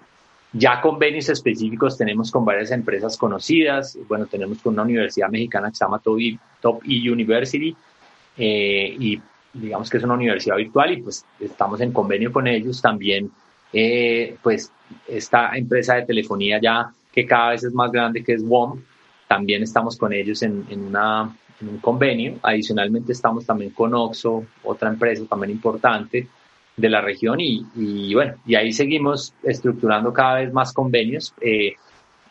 [0.53, 3.99] Ya convenios específicos tenemos con varias empresas conocidas.
[4.07, 7.75] Bueno, tenemos con una universidad mexicana que se llama Top E University
[8.37, 9.21] eh, y
[9.55, 12.83] digamos que es una universidad virtual y pues estamos en convenio con ellos.
[12.83, 13.31] También,
[13.73, 14.71] eh, pues,
[15.09, 18.79] esta empresa de telefonía ya que cada vez es más grande, que es WOM,
[19.27, 22.39] también estamos con ellos en, en una, en un convenio.
[22.43, 26.29] Adicionalmente estamos también con OXO, otra empresa también importante
[26.77, 31.35] de la región y, y, bueno, y ahí seguimos estructurando cada vez más convenios.
[31.41, 31.75] Eh,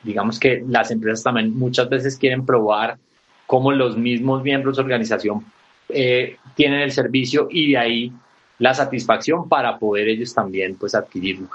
[0.03, 2.97] digamos que las empresas también muchas veces quieren probar
[3.45, 5.45] cómo los mismos miembros de organización
[5.89, 8.13] eh, tienen el servicio y de ahí
[8.59, 11.49] la satisfacción para poder ellos también pues adquirirlo.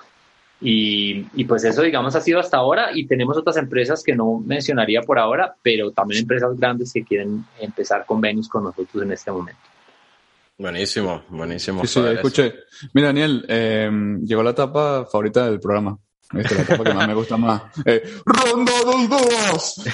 [0.61, 4.39] Y, y, pues eso, digamos, ha sido hasta ahora y tenemos otras empresas que no
[4.39, 9.31] mencionaría por ahora, pero también empresas grandes que quieren empezar convenios con nosotros en este
[9.31, 9.61] momento.
[10.59, 11.83] Buenísimo, buenísimo.
[11.87, 12.55] Sí, sí, escuché.
[12.95, 13.91] Mira, Daniel, eh,
[14.25, 15.99] llegó la etapa favorita del programa.
[16.35, 17.63] Esta es la etapa que más me gusta más.
[17.85, 19.85] Eh, ¡Ronda dos dos!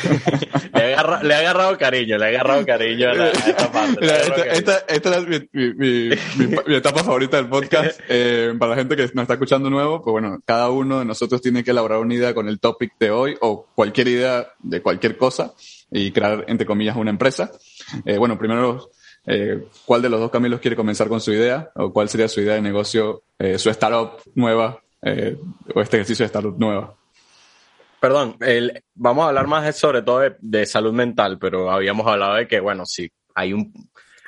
[0.74, 4.06] le, ha le, ha agarrado cariño, le ha agarrado cariño a, esta parte.
[4.50, 6.08] esta, esta, es mi, mi,
[6.46, 8.00] mi, etapa favorita del podcast.
[8.08, 11.40] Eh, para la gente que nos está escuchando nuevo, pues bueno, cada uno de nosotros
[11.40, 15.16] tiene que elaborar una idea con el topic de hoy o cualquier idea de cualquier
[15.16, 15.54] cosa
[15.90, 17.50] y crear, entre comillas, una empresa.
[18.04, 18.90] Eh, bueno, primero
[19.26, 21.70] eh, ¿cuál de los dos Camilos quiere comenzar con su idea?
[21.74, 25.36] ¿O cuál sería su idea de negocio, eh, su startup nueva eh,
[25.74, 26.94] o este ejercicio de startup nueva.
[28.00, 32.48] Perdón, el, vamos a hablar más sobre todo de, salud mental, pero habíamos hablado de
[32.48, 33.72] que, bueno, si hay un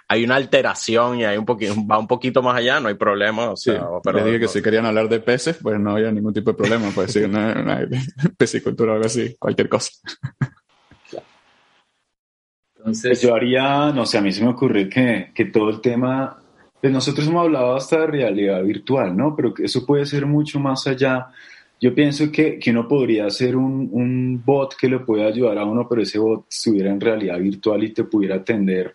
[0.07, 3.51] hay una alteración y hay un poquito, va un poquito más allá, no hay problema.
[3.51, 6.34] O sea, pero les dije que si querían hablar de peces, pues no había ningún
[6.34, 7.88] tipo de problema, pues sí, una, una
[8.36, 9.90] pesicultura o algo así, cualquier cosa.
[12.85, 16.37] Entonces, yo haría, no sé, a mí se me ocurre que, que todo el tema
[16.85, 19.35] pues nosotros hemos hablado hasta de realidad virtual, ¿no?
[19.35, 21.28] Pero que eso puede ser mucho más allá.
[21.80, 25.64] Yo pienso que, que uno podría hacer un, un, bot que le pueda ayudar a
[25.64, 28.95] uno, pero ese bot estuviera en realidad virtual y te pudiera atender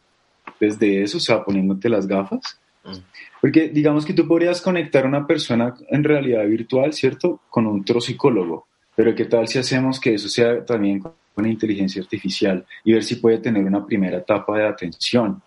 [0.59, 2.59] desde eso, o sea, poniéndote las gafas.
[2.83, 2.97] Mm.
[3.41, 7.41] Porque digamos que tú podrías conectar a una persona en realidad virtual, ¿cierto?
[7.49, 8.67] Con otro psicólogo.
[8.95, 11.01] Pero ¿qué tal si hacemos que eso sea también
[11.35, 15.41] una inteligencia artificial y ver si puede tener una primera etapa de atención?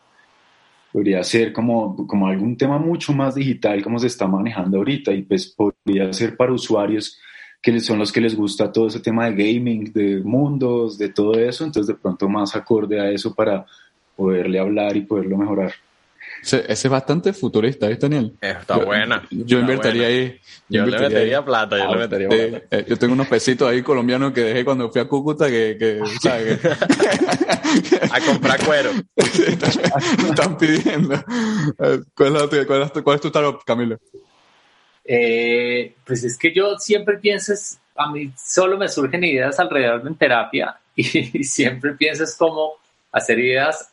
[0.93, 5.23] podría ser como, como algún tema mucho más digital como se está manejando ahorita y
[5.23, 7.19] pues podría ser para usuarios
[7.63, 11.35] que son los que les gusta todo ese tema de gaming, de mundos, de todo
[11.35, 13.65] eso, entonces de pronto más acorde a eso para
[14.17, 15.73] poderle hablar y poderlo mejorar.
[16.43, 18.37] Ese, es bastante futurista, ¿viste, Daniel?
[18.41, 19.27] Está buena.
[19.31, 20.41] Yo invertiría ahí.
[20.69, 22.67] Yo, le metería plata, yo le metería plata.
[22.71, 26.01] Eh, yo tengo unos pesitos ahí colombianos que dejé cuando fui a Cúcuta que, que,
[26.21, 26.59] ¿sabes?
[28.13, 28.91] a comprar cuero.
[29.17, 31.23] están pidiendo.
[32.15, 33.99] ¿Cuál es, cuál es, cuál es tu startup, Camilo?
[35.05, 37.53] Eh, pues es que yo siempre pienso,
[37.97, 41.05] a mí solo me surgen ideas alrededor de terapia y,
[41.45, 42.75] siempre pienso es cómo
[43.11, 43.91] hacer ideas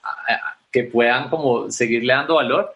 [0.71, 2.75] que puedan como seguirle dando valor.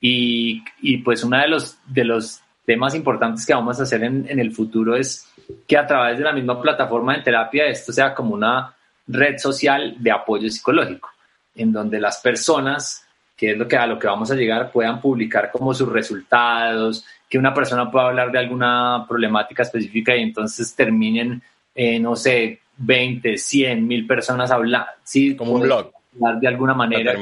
[0.00, 4.26] Y, y, pues uno de los, de los temas importantes que vamos a hacer en,
[4.28, 5.28] en, el futuro es
[5.66, 8.74] que a través de la misma plataforma de terapia esto sea como una
[9.08, 11.10] red social de apoyo psicológico,
[11.56, 13.04] en donde las personas,
[13.36, 17.04] que es lo que a lo que vamos a llegar, puedan publicar como sus resultados,
[17.28, 21.42] que una persona pueda hablar de alguna problemática específica y entonces terminen,
[21.74, 24.88] eh, no sé, 20, 100, mil personas hablando.
[25.02, 27.14] Sí, como un blog de alguna manera.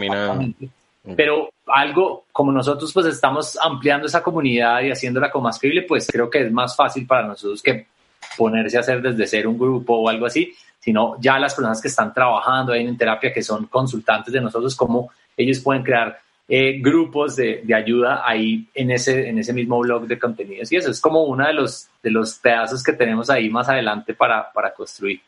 [1.16, 6.08] Pero algo como nosotros pues estamos ampliando esa comunidad y haciéndola como más creíble, pues
[6.10, 7.86] creo que es más fácil para nosotros que
[8.36, 11.88] ponerse a hacer desde ser un grupo o algo así, sino ya las personas que
[11.88, 16.18] están trabajando ahí en terapia, que son consultantes de nosotros, como ellos pueden crear
[16.48, 20.70] eh, grupos de, de, ayuda ahí en ese, en ese mismo blog de contenidos.
[20.70, 24.14] Y eso es como uno de los, de los pedazos que tenemos ahí más adelante
[24.14, 25.20] para, para construir.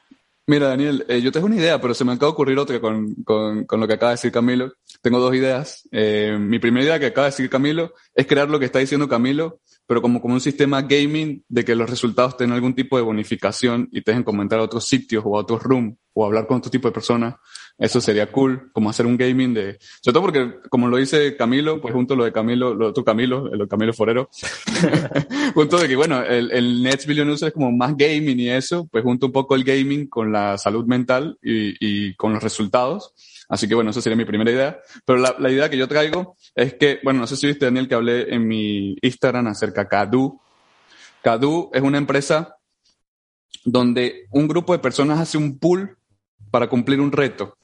[0.48, 3.14] Mira, Daniel, eh, yo tengo una idea, pero se me acaba de ocurrir otra con,
[3.16, 4.72] con, con lo que acaba de decir Camilo.
[5.02, 5.86] Tengo dos ideas.
[5.92, 9.06] Eh, mi primera idea que acaba de decir Camilo es crear lo que está diciendo
[9.06, 13.02] Camilo, pero como, como un sistema gaming de que los resultados tengan algún tipo de
[13.02, 16.56] bonificación y te dejen comentar a otros sitios o a otros rooms o hablar con
[16.56, 17.34] otro tipo de personas.
[17.78, 21.80] Eso sería cool, como hacer un gaming de, sobre todo porque, como lo dice Camilo,
[21.80, 24.28] pues junto a lo de Camilo, lo otro Camilo, el Camilo Forero,
[25.54, 28.88] junto de que, bueno, el, el Nets Billion User es como más gaming y eso,
[28.90, 33.14] pues junto un poco el gaming con la salud mental y, y con los resultados.
[33.48, 34.80] Así que bueno, esa sería mi primera idea.
[35.04, 37.88] Pero la, la, idea que yo traigo es que, bueno, no sé si viste, Daniel,
[37.88, 40.40] que hablé en mi Instagram acerca de Cadu.
[41.22, 42.56] Cadu es una empresa
[43.64, 45.96] donde un grupo de personas hace un pool
[46.50, 47.57] para cumplir un reto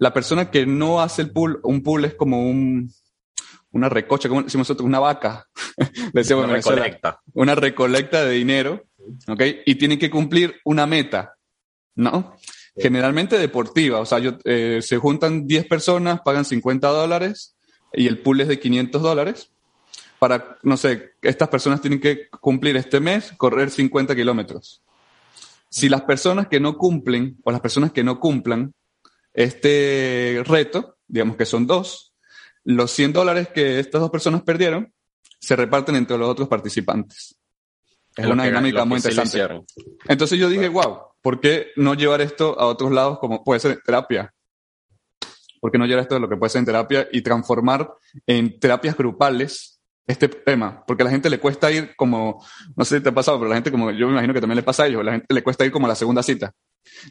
[0.00, 2.90] la persona que no hace el pool, un pool es como un,
[3.70, 5.46] una recocha, como decimos nosotros, una vaca.
[6.14, 7.20] una recolecta.
[7.34, 8.86] Una recolecta de dinero,
[9.28, 9.42] ¿ok?
[9.66, 11.34] Y tiene que cumplir una meta,
[11.94, 12.34] ¿no?
[12.74, 17.56] Generalmente deportiva, o sea, yo, eh, se juntan 10 personas, pagan 50 dólares
[17.92, 19.50] y el pool es de 500 dólares.
[20.18, 24.82] Para, no sé, estas personas tienen que cumplir este mes, correr 50 kilómetros.
[25.68, 28.72] Si las personas que no cumplen o las personas que no cumplan
[29.32, 32.14] este reto, digamos que son dos,
[32.64, 34.92] los 100 dólares que estas dos personas perdieron
[35.40, 37.36] se reparten entre los otros participantes.
[38.16, 39.64] Es una dinámica muy interesante.
[40.08, 43.80] Entonces yo dije, wow, ¿por qué no llevar esto a otros lados como puede ser
[43.82, 44.34] terapia?
[45.60, 47.92] ¿por qué no llevar esto de lo que puede ser en terapia y transformar
[48.26, 50.84] en terapias grupales este tema?
[50.86, 53.50] Porque a la gente le cuesta ir como, no sé si te ha pasado, pero
[53.50, 55.42] la gente como, yo me imagino que también le pasa a ellos, la gente le
[55.42, 56.54] cuesta ir como a la segunda cita,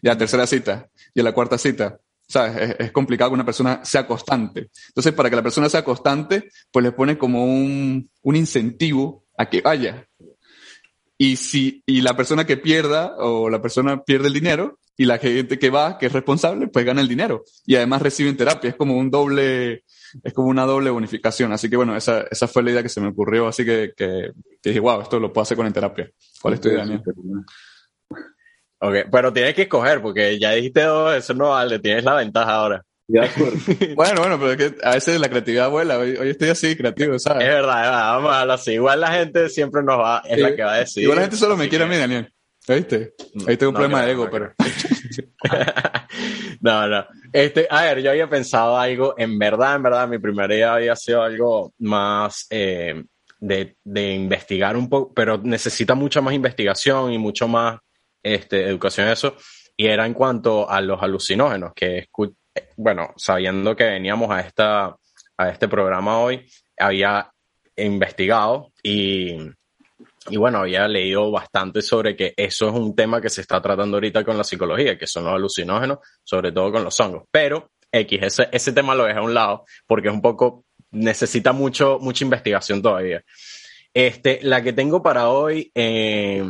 [0.01, 1.99] y a la tercera cita, y a la cuarta cita.
[2.29, 2.75] ¿Sabes?
[2.77, 4.69] Es, complicado que una persona sea constante.
[4.89, 9.49] Entonces, para que la persona sea constante, pues le pone como un, un incentivo a
[9.49, 10.07] que vaya.
[11.17, 15.17] Y si, y la persona que pierda o la persona pierde el dinero y la
[15.17, 17.43] gente que va, que es responsable, pues gana el dinero.
[17.65, 18.69] Y además reciben terapia.
[18.69, 19.83] Es como un doble,
[20.23, 21.51] es como una doble bonificación.
[21.51, 23.47] Así que bueno, esa, esa fue la idea que se me ocurrió.
[23.47, 26.11] Así que, que, dije, wow, esto lo puedo hacer con en terapia.
[26.41, 26.85] ¿Cuál es tu idea?
[28.81, 32.51] Ok, pero tienes que escoger porque ya dijiste dos, eso no vale, tienes la ventaja
[32.51, 32.85] ahora.
[33.95, 35.97] bueno, bueno, pero es que a veces la creatividad vuela.
[35.97, 37.47] Hoy, estoy así creativo, ¿sabes?
[37.47, 38.71] Es verdad, es verdad, vamos a hablar así.
[38.73, 41.03] Igual la gente siempre nos va, es la que va a decir.
[41.03, 42.31] Igual la gente solo me quiere a mí, Daniel.
[42.67, 43.13] ¿Viste?
[43.47, 44.53] Ahí tengo un problema de ego, pero.
[46.61, 47.05] no, no.
[47.33, 50.95] Este, a ver, yo había pensado algo, en verdad, en verdad, mi primera idea había
[50.95, 53.03] sido algo más eh,
[53.39, 57.79] de, de, investigar un poco, pero necesita mucha más investigación y mucho más
[58.23, 59.35] este, educación eso.
[59.75, 62.07] Y era en cuanto a los alucinógenos, que
[62.75, 64.95] bueno, sabiendo que veníamos a, esta,
[65.37, 66.45] a este programa hoy,
[66.77, 67.31] había
[67.77, 69.37] investigado y,
[70.29, 73.97] y bueno, había leído bastante sobre que eso es un tema que se está tratando
[73.97, 77.23] ahorita con la psicología, que son los alucinógenos, sobre todo con los hongos.
[77.31, 81.53] Pero X, ese, ese tema lo deja a un lado porque es un poco, necesita
[81.53, 83.23] mucho, mucha investigación todavía.
[83.93, 86.43] Este, la que tengo para hoy eh,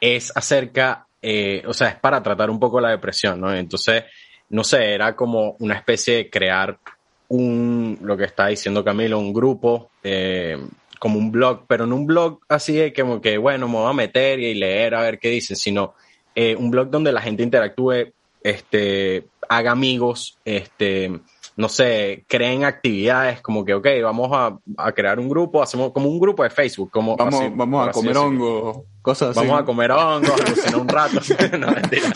[0.00, 3.54] es acerca, eh, o sea, es para tratar un poco la depresión, ¿no?
[3.54, 4.04] Entonces,
[4.50, 6.78] no sé, era como una especie de crear
[7.28, 10.58] un, lo que está diciendo Camilo, un grupo, eh,
[10.98, 13.92] como un blog, pero no un blog así de como que, bueno, me voy a
[13.92, 15.94] meter y leer a ver qué dicen, sino
[16.34, 21.20] eh, un blog donde la gente interactúe, este, haga amigos, este,
[21.58, 26.20] no sé, creen actividades como que, ok, vamos a, crear un grupo, hacemos como un
[26.20, 26.88] grupo de Facebook.
[26.88, 29.40] Como, vamos, vamos a comer hongo, cosas así.
[29.40, 30.32] Vamos a comer hongo,
[30.72, 31.18] a un rato.
[31.58, 32.12] no, mentira,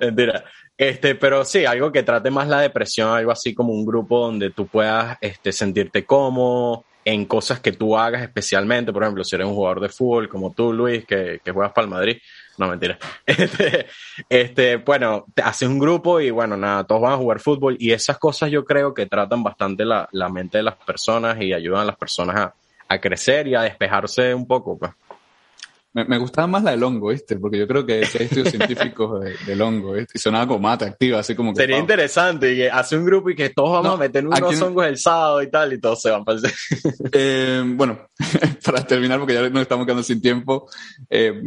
[0.00, 0.44] mentira.
[0.76, 4.50] Este, pero sí, algo que trate más la depresión, algo así como un grupo donde
[4.50, 8.92] tú puedas este, sentirte cómodo en cosas que tú hagas especialmente.
[8.92, 11.84] Por ejemplo, si eres un jugador de fútbol como tú, Luis, que, que juegas para
[11.84, 12.16] el Madrid,
[12.60, 12.98] no, mentira.
[13.26, 13.86] Este,
[14.28, 17.92] este, bueno, te haces un grupo y bueno, nada, todos van a jugar fútbol y
[17.92, 21.80] esas cosas yo creo que tratan bastante la, la mente de las personas y ayudan
[21.80, 22.54] a las personas a,
[22.88, 24.92] a crecer y a despejarse un poco, pues.
[25.92, 27.36] Me, me, gustaba más la del hongo, ¿viste?
[27.36, 30.12] Porque yo creo que hay estudios científicos del hongo, ¿viste?
[30.14, 31.62] Y sonaba como más atractiva, así como que.
[31.62, 34.98] Sería interesante que hace un grupo y que todos vamos a meter unos hongos el
[34.98, 36.44] sábado y tal, y todos se van para el...
[37.12, 38.08] eh, Bueno,
[38.64, 40.68] para terminar, porque ya nos estamos quedando sin tiempo,
[41.08, 41.42] eh,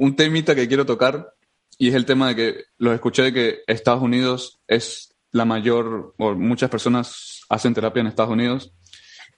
[0.00, 1.34] un temita que quiero tocar
[1.76, 6.14] y es el tema de que los escuché de que Estados Unidos es la mayor,
[6.16, 8.72] o muchas personas hacen terapia en Estados Unidos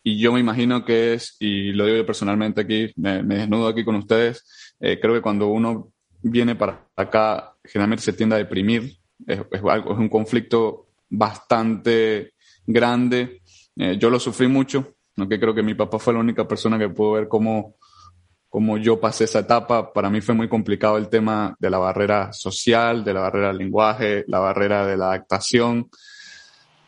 [0.04, 3.84] y yo me imagino que es, y lo digo yo personalmente aquí, me, desnudo aquí
[3.84, 5.90] con ustedes, eh, creo que cuando uno
[6.22, 12.34] viene para acá generalmente se tiende a deprimir, es, algo, es un conflicto bastante
[12.64, 13.42] grande,
[13.76, 16.88] eh, yo lo sufrí mucho, aunque creo que mi papá fue la única persona que
[16.88, 17.74] pudo ver cómo
[18.52, 22.34] como yo pasé esa etapa, para mí fue muy complicado el tema de la barrera
[22.34, 25.88] social, de la barrera del lenguaje, la barrera de la adaptación.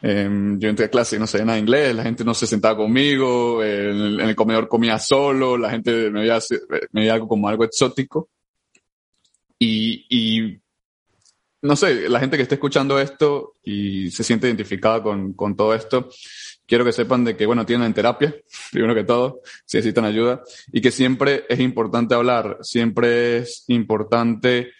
[0.03, 2.47] Em, yo entré a clase y no sabía nada de inglés, la gente no se
[2.47, 6.39] sentaba conmigo, en el, comedor comía solo, la gente me veía,
[6.93, 8.29] me veía algo como algo exótico.
[9.59, 10.61] Y, y,
[11.63, 15.75] no sé, la gente que esté escuchando esto y se siente identificada con, con todo
[15.75, 16.11] esto,
[16.67, 18.35] quiero que sepan de que, bueno, tienen terapia,
[18.73, 20.43] primero que todo, si necesitan ayuda,
[20.73, 24.73] y que siempre es importante hablar, siempre es importante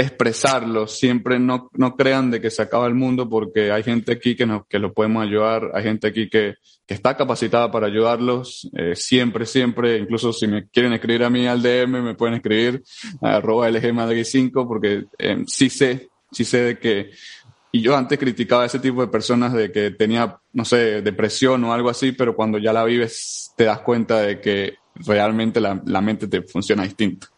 [0.00, 4.36] expresarlo, siempre no, no crean de que se acaba el mundo porque hay gente aquí
[4.36, 6.54] que, nos, que lo podemos ayudar, hay gente aquí que,
[6.86, 11.48] que está capacitada para ayudarlos, eh, siempre, siempre, incluso si me quieren escribir a mí
[11.48, 12.80] al DM, me pueden escribir
[13.20, 17.10] a arroba LGMadrid5 porque eh, sí sé, sí sé de que
[17.70, 21.62] y yo antes criticaba a ese tipo de personas de que tenía, no sé, depresión
[21.64, 25.80] o algo así, pero cuando ya la vives te das cuenta de que realmente la,
[25.84, 27.28] la mente te funciona distinto.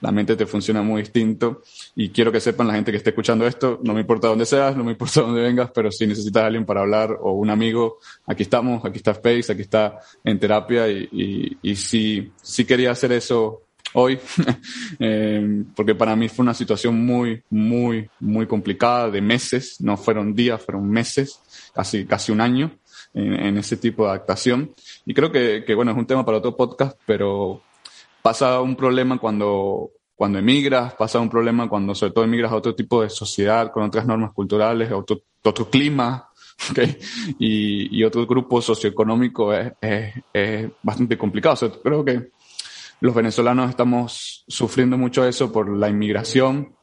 [0.00, 1.62] La mente te funciona muy distinto
[1.94, 4.76] y quiero que sepan la gente que esté escuchando esto, no me importa dónde seas,
[4.76, 7.98] no me importa dónde vengas, pero si necesitas a alguien para hablar o un amigo,
[8.26, 12.90] aquí estamos, aquí está Space, aquí está en terapia y, y, y si, si quería
[12.90, 13.63] hacer eso
[13.94, 14.18] hoy,
[14.98, 20.34] eh, porque para mí fue una situación muy, muy, muy complicada de meses, no fueron
[20.34, 21.40] días, fueron meses,
[21.74, 22.70] casi, casi un año
[23.14, 24.72] en, ese tipo de adaptación.
[25.06, 27.62] Y creo que, que, bueno, es un tema para otro podcast, pero
[28.22, 32.74] pasa un problema cuando, cuando emigras, pasa un problema cuando sobre todo emigras a otro
[32.74, 36.28] tipo de sociedad, con otras normas culturales, otro, otro clima,
[36.70, 36.96] okay,
[37.38, 39.72] y, y, otro grupo socioeconómico es,
[40.32, 41.80] es, bastante complicado.
[41.82, 42.30] creo que
[43.04, 46.74] los venezolanos estamos sufriendo mucho eso por la inmigración.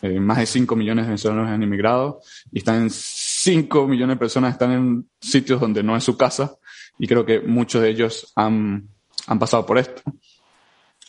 [0.00, 4.18] Eh, más de 5 millones de venezolanos han inmigrado y están en 5 millones de
[4.18, 6.56] personas están en sitios donde no es su casa
[6.98, 8.88] y creo que muchos de ellos han,
[9.26, 10.00] han pasado por esto.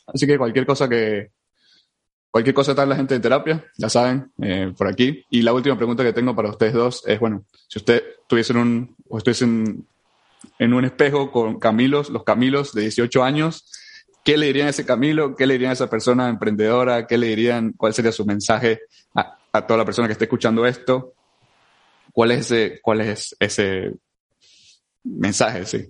[0.08, 1.32] Así que cualquier cosa que,
[2.30, 5.24] cualquier cosa está la gente de terapia, ya saben, eh, por aquí.
[5.30, 8.96] Y la última pregunta que tengo para ustedes dos es, bueno, si usted tuviesen un,
[9.08, 9.88] o estuviesen
[10.60, 13.70] en un espejo con Camilos, los Camilos de 18 años,
[14.24, 15.36] ¿qué le dirían a ese Camilo?
[15.36, 17.08] ¿Qué le dirían a esa persona emprendedora?
[17.08, 17.74] ¿Qué le dirían?
[17.74, 18.82] ¿Cuál sería su mensaje
[19.16, 21.14] a, a toda la persona que esté escuchando esto?
[22.12, 23.92] ¿Cuál es ese, cuál es ese
[25.04, 25.66] mensaje?
[25.66, 25.90] Sí.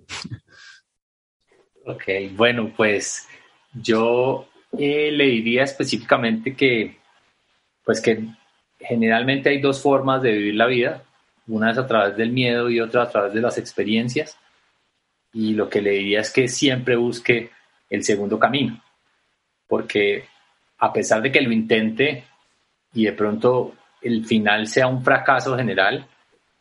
[1.86, 3.28] Ok, bueno, pues
[3.74, 6.98] yo eh, le diría específicamente que,
[7.84, 8.24] pues que
[8.80, 11.04] generalmente hay dos formas de vivir la vida.
[11.48, 14.38] Una es a través del miedo y otra a través de las experiencias.
[15.34, 17.52] Y lo que le diría es que siempre busque
[17.96, 18.82] el segundo camino.
[19.68, 20.26] Porque
[20.80, 22.26] a pesar de que lo intente
[22.94, 26.06] y de pronto el final sea un fracaso general,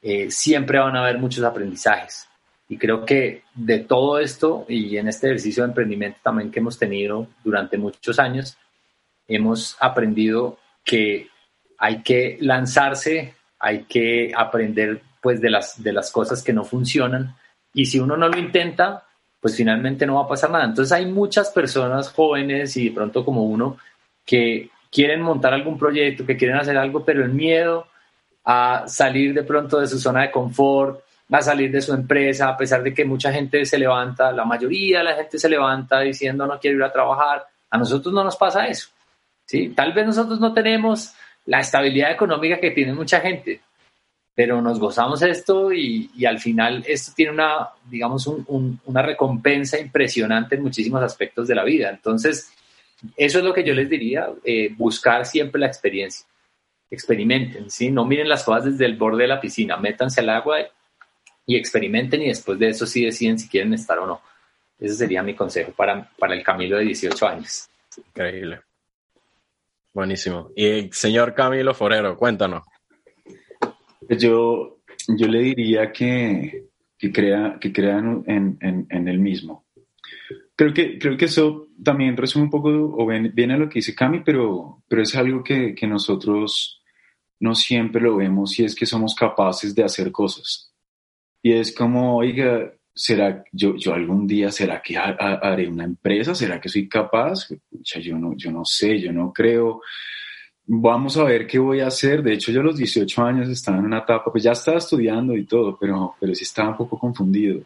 [0.01, 2.29] eh, siempre van a haber muchos aprendizajes.
[2.69, 6.79] Y creo que de todo esto y en este ejercicio de emprendimiento también que hemos
[6.79, 8.57] tenido durante muchos años,
[9.27, 11.29] hemos aprendido que
[11.79, 17.37] hay que lanzarse, hay que aprender pues de las, de las cosas que no funcionan
[17.75, 19.07] y si uno no lo intenta,
[19.43, 20.65] pues finalmente no va a pasar nada.
[20.65, 23.77] Entonces hay muchas personas jóvenes y de pronto como uno
[24.25, 27.89] que quieren montar algún proyecto, que quieren hacer algo, pero el miedo
[28.45, 32.57] a salir de pronto de su zona de confort, a salir de su empresa, a
[32.57, 36.47] pesar de que mucha gente se levanta, la mayoría de la gente se levanta diciendo
[36.47, 37.45] no quiero ir a trabajar.
[37.69, 38.91] A nosotros no nos pasa eso.
[39.45, 39.71] ¿sí?
[39.71, 41.15] Tal vez nosotros no tenemos
[41.47, 43.61] la estabilidad económica que tiene mucha gente,
[44.35, 50.57] pero nos gozamos esto y, al final esto tiene una, digamos, un, una recompensa impresionante
[50.57, 51.91] en muchísimos aspectos de la vida.
[51.91, 52.53] Entonces,
[53.17, 56.27] eso es lo que yo les diría, eh, buscar siempre la experiencia.
[56.91, 57.91] Experimenten, ¿sí?
[57.91, 60.59] No miren las cosas desde el borde de la piscina, métanse al agua
[61.47, 64.21] y experimenten y después de eso sí deciden si quieren estar o no.
[64.79, 67.69] Ese sería mi consejo para, para el Camilo de 18 años.
[67.97, 68.61] Increíble.
[69.93, 70.51] Buenísimo.
[70.57, 72.65] Y señor Camilo Forero, cuéntanos.
[74.07, 79.67] Pues yo, yo le diría que, que, crea, que crean en, en, en, el mismo.
[80.55, 83.95] Creo que, creo que eso también resume un poco, o viene a lo que dice
[83.95, 86.83] Cami, pero, pero es algo que, que nosotros
[87.41, 90.73] no siempre lo vemos y es que somos capaces de hacer cosas.
[91.43, 96.35] Y es como, oiga, ¿será yo, yo algún día, será que haré una empresa?
[96.35, 97.49] ¿Será que soy capaz?
[98.01, 99.81] yo no, yo no sé, yo no creo.
[100.67, 102.23] Vamos a ver qué voy a hacer.
[102.23, 105.37] De hecho, yo a los 18 años estaba en una etapa, pues ya estaba estudiando
[105.37, 107.63] y todo, pero, pero sí estaba un poco confundido.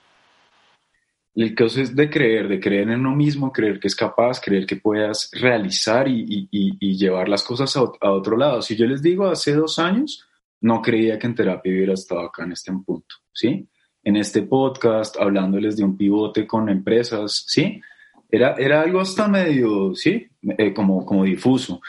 [1.35, 4.65] El caso es de creer, de creer en uno mismo, creer que es capaz, creer
[4.65, 6.49] que puedas realizar y,
[6.97, 8.63] llevar las cosas a, a, otro lado.
[8.63, 10.27] Si yo les digo hace dos años,
[10.63, 13.17] no creía que en terapia hubiera estado acá en este punto.
[13.33, 13.69] ¿sí?
[14.03, 17.83] En este podcast, hablándoles de un pivote con empresas, ¿sí?
[18.31, 20.27] Era, era algo hasta medio, ¿sí?
[20.43, 21.81] Eh, como, como difuso.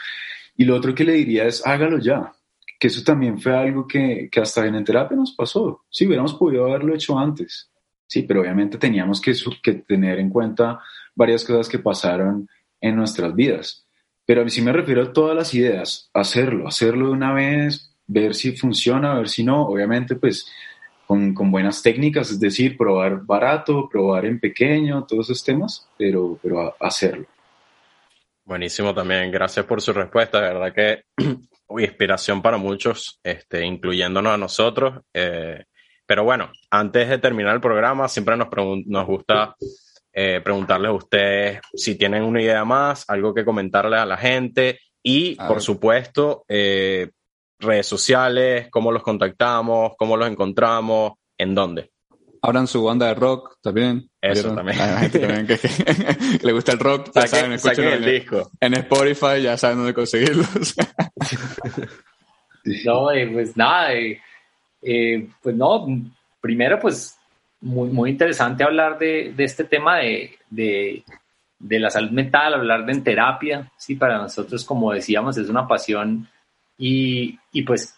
[0.58, 2.32] Y lo otro que le diría es, hágalo ya,
[2.80, 5.84] que eso también fue algo que, que hasta en terapia nos pasó.
[5.88, 7.70] Sí, hubiéramos podido haberlo hecho antes,
[8.08, 9.32] sí, pero obviamente teníamos que,
[9.62, 10.80] que tener en cuenta
[11.14, 12.48] varias cosas que pasaron
[12.80, 13.86] en nuestras vidas.
[14.26, 18.56] Pero sí me refiero a todas las ideas, hacerlo, hacerlo de una vez, ver si
[18.56, 19.62] funciona, ver si no.
[19.62, 20.50] Obviamente, pues
[21.06, 26.36] con, con, buenas técnicas, es decir, probar barato, probar en pequeño, todos esos temas, pero,
[26.42, 27.26] pero hacerlo.
[28.48, 31.02] Buenísimo también, gracias por su respuesta, de verdad que
[31.84, 35.02] inspiración para muchos, este, incluyéndonos a nosotros.
[35.12, 35.64] Eh,
[36.06, 38.48] pero bueno, antes de terminar el programa, siempre nos,
[38.86, 39.54] nos gusta
[40.10, 44.80] eh, preguntarles a ustedes si tienen una idea más, algo que comentarle a la gente
[45.02, 47.10] y, por supuesto, eh,
[47.58, 51.90] redes sociales, cómo los contactamos, cómo los encontramos, en dónde.
[52.42, 54.10] Abran su banda de rock también.
[54.20, 54.80] Eso también.
[54.80, 55.58] Hay gente también que,
[56.42, 58.50] le gusta el rock, ya saben, el en, disco.
[58.60, 60.74] En Spotify ya saben dónde conseguirlos.
[62.84, 64.20] no, eh, pues nada, eh,
[64.82, 65.86] eh, pues no,
[66.40, 67.18] primero pues
[67.60, 71.02] muy, muy interesante hablar de, de este tema de, de,
[71.58, 75.66] de, la salud mental, hablar de en terapia, sí, para nosotros como decíamos es una
[75.66, 76.28] pasión
[76.76, 77.96] y, y, pues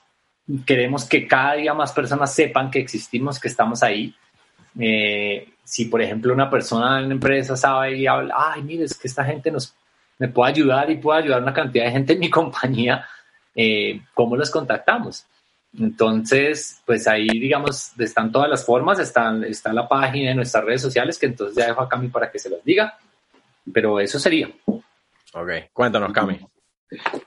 [0.66, 4.14] queremos que cada día más personas sepan que existimos, que estamos ahí.
[4.78, 8.96] Eh, si, por ejemplo, una persona en la empresa sabe y habla, ay, mire, es
[8.96, 9.74] que esta gente nos,
[10.18, 13.06] me puede ayudar y puede ayudar a una cantidad de gente en mi compañía,
[13.54, 15.26] eh, ¿cómo los contactamos?
[15.78, 20.82] Entonces, pues ahí, digamos, están todas las formas, están, está la página de nuestras redes
[20.82, 22.98] sociales, que entonces ya dejo a Cami para que se las diga,
[23.72, 24.50] pero eso sería.
[24.66, 26.40] Ok, cuéntanos, Cami.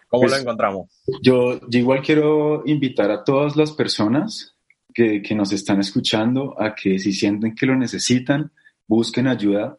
[0.09, 0.89] ¿Cómo lo pues, encontramos?
[1.21, 4.52] Yo, igual quiero invitar a todas las personas
[4.93, 8.51] que, nos están escuchando a que si sienten que lo necesitan,
[8.87, 9.77] busquen ayuda.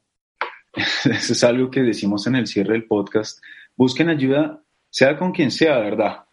[0.74, 3.42] Eso es algo que decimos en el cierre del podcast.
[3.76, 6.24] Busquen ayuda, sea con quien sea, ¿verdad?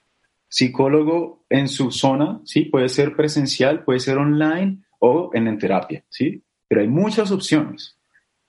[0.48, 2.66] Psicólogo en su zona, ¿sí?
[2.66, 6.44] Puede ser presencial, puede ser online o en terapia, ¿sí?
[6.68, 7.98] Pero hay muchas opciones.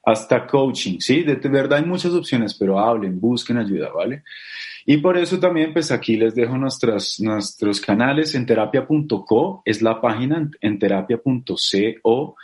[0.05, 1.23] Hasta coaching, ¿sí?
[1.23, 4.25] De, verdad hay muchas opciones, pero hablen, busquen ayuda, ¿vale?
[4.85, 10.51] Y por eso también, pues aquí les dejo nuestros canales en terapia.co, es la página
[10.61, 12.37] en terapia.co.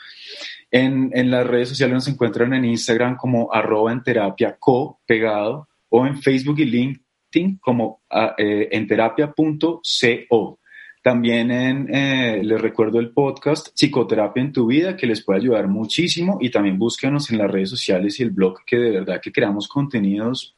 [0.71, 5.67] En, en las redes sociales nos encuentran en Instagram como arroba en terapia co pegado
[5.89, 10.58] o en Facebook y LinkedIn como ah, eh, en terapia.co.
[11.03, 15.69] También en, eh, les recuerdo el podcast Psicoterapia en tu vida, que les puede ayudar
[15.69, 16.39] muchísimo.
[16.41, 19.69] Y también búsquenos en las redes sociales y el blog, que de verdad que creamos
[19.69, 20.57] contenidos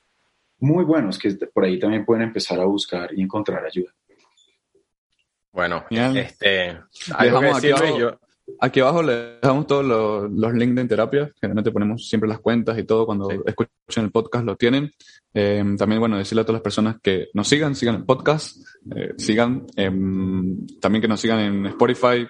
[0.60, 3.92] muy buenos, que por ahí también pueden empezar a buscar y encontrar ayuda.
[5.52, 6.78] Bueno, este,
[7.16, 8.18] algo que yo,
[8.58, 9.84] Aquí abajo le dejamos todos
[10.30, 11.30] los, links de terapia.
[11.40, 13.06] Generalmente ponemos siempre las cuentas y todo.
[13.06, 14.90] Cuando escuchen el podcast lo tienen.
[15.32, 18.58] Eh, también, bueno, decirle a todas las personas que nos sigan, sigan el podcast,
[18.94, 22.26] eh, sigan, em, también que nos sigan en Spotify,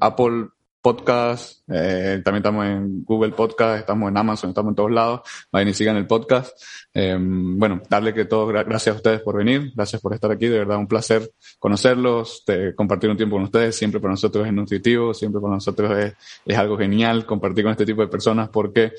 [0.00, 0.48] Apple
[0.82, 5.20] Podcast, eh, también estamos en Google Podcast, estamos en Amazon, estamos en todos lados.
[5.52, 6.60] Vayan y sigan el podcast.
[6.92, 10.58] Eh, bueno, darle que todo, gracias a ustedes por venir, gracias por estar aquí, de
[10.58, 11.30] verdad un placer
[11.60, 12.44] conocerlos,
[12.74, 16.14] compartir un tiempo con ustedes, siempre para nosotros es nutritivo, siempre para nosotros es,
[16.44, 18.92] es algo genial compartir con este tipo de personas porque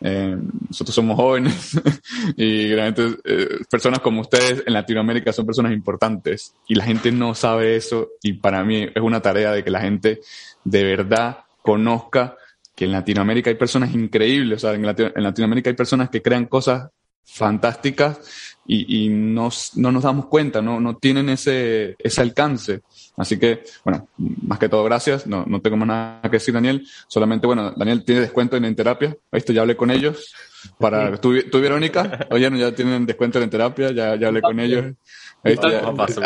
[0.00, 0.36] eh,
[0.68, 1.80] nosotros somos jóvenes
[2.36, 7.34] y realmente eh, personas como ustedes en Latinoamérica son personas importantes y la gente no
[7.34, 10.20] sabe eso y para mí es una tarea de que la gente
[10.64, 12.36] de verdad conozca
[12.74, 16.90] que en Latinoamérica hay personas increíbles, o sea, en, Latinoamérica hay personas que crean cosas
[17.24, 22.80] fantásticas y, no nos damos cuenta, no, no tienen ese, ese alcance.
[23.16, 25.26] Así que, bueno, más que todo, gracias.
[25.26, 26.86] No, no tengo más nada que decir, Daniel.
[27.08, 29.16] Solamente, bueno, Daniel tiene descuento en, terapia.
[29.32, 30.34] Esto ya hablé con ellos.
[30.78, 32.26] Para, ¿tú, tú Verónica?
[32.30, 34.94] Oye, ya tienen descuento en terapia, ya, ya hablé con ellos.
[35.42, 35.68] Ahí, está,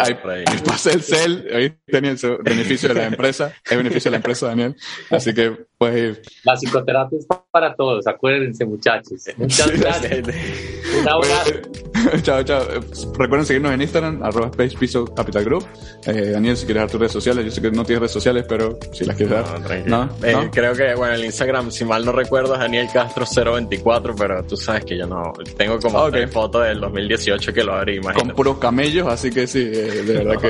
[0.03, 0.15] ahí,
[0.65, 4.47] pasa el CEL, ahí tenía el beneficio de la empresa, el beneficio de la empresa,
[4.47, 4.77] Daniel.
[5.11, 6.21] Así que, pues.
[6.45, 9.25] La psicoterapia es para todos, acuérdense, muchachos.
[9.39, 10.29] Muchas gracias.
[11.01, 11.53] Un abrazo.
[12.23, 12.63] chao, chao.
[13.19, 15.67] Recuerden seguirnos en Instagram, arroba Space Piso Capital Group.
[16.07, 18.45] Eh, Daniel, si quieres dar tus redes sociales, yo sé que no tienes redes sociales,
[18.47, 19.87] pero si las quieres dar.
[19.87, 24.15] No, eh, creo que, bueno, el Instagram, si mal no recuerdo, es Daniel Castro 024,
[24.17, 25.33] pero tú sabes que yo no.
[25.57, 26.27] Tengo como okay.
[26.27, 28.29] fotos del 2018 que lo abrí, imagínate.
[28.29, 30.41] Con puros camellos así que sí, eh, de verdad,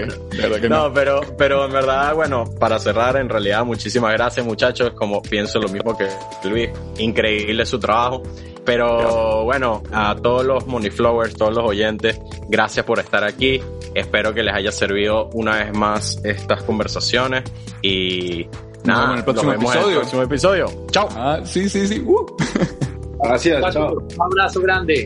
[0.61, 0.93] que, no.
[0.93, 5.69] pero, pero en verdad, bueno, para cerrar, en realidad, muchísimas gracias muchachos, como pienso lo
[5.69, 6.09] mismo que
[6.49, 8.23] Luis, increíble su trabajo.
[8.65, 13.61] Pero bueno, a todos los Moneyflowers, todos los oyentes, gracias por estar aquí.
[13.95, 17.45] Espero que les haya servido una vez más estas conversaciones
[17.83, 18.47] y
[18.85, 20.69] nada, nos vemos en el próximo episodio.
[20.91, 21.09] Chao.
[21.13, 22.01] Ah, sí, sí, sí.
[22.07, 22.27] Uh.
[23.23, 23.95] Gracias, chao.
[23.95, 25.05] Un abrazo grande.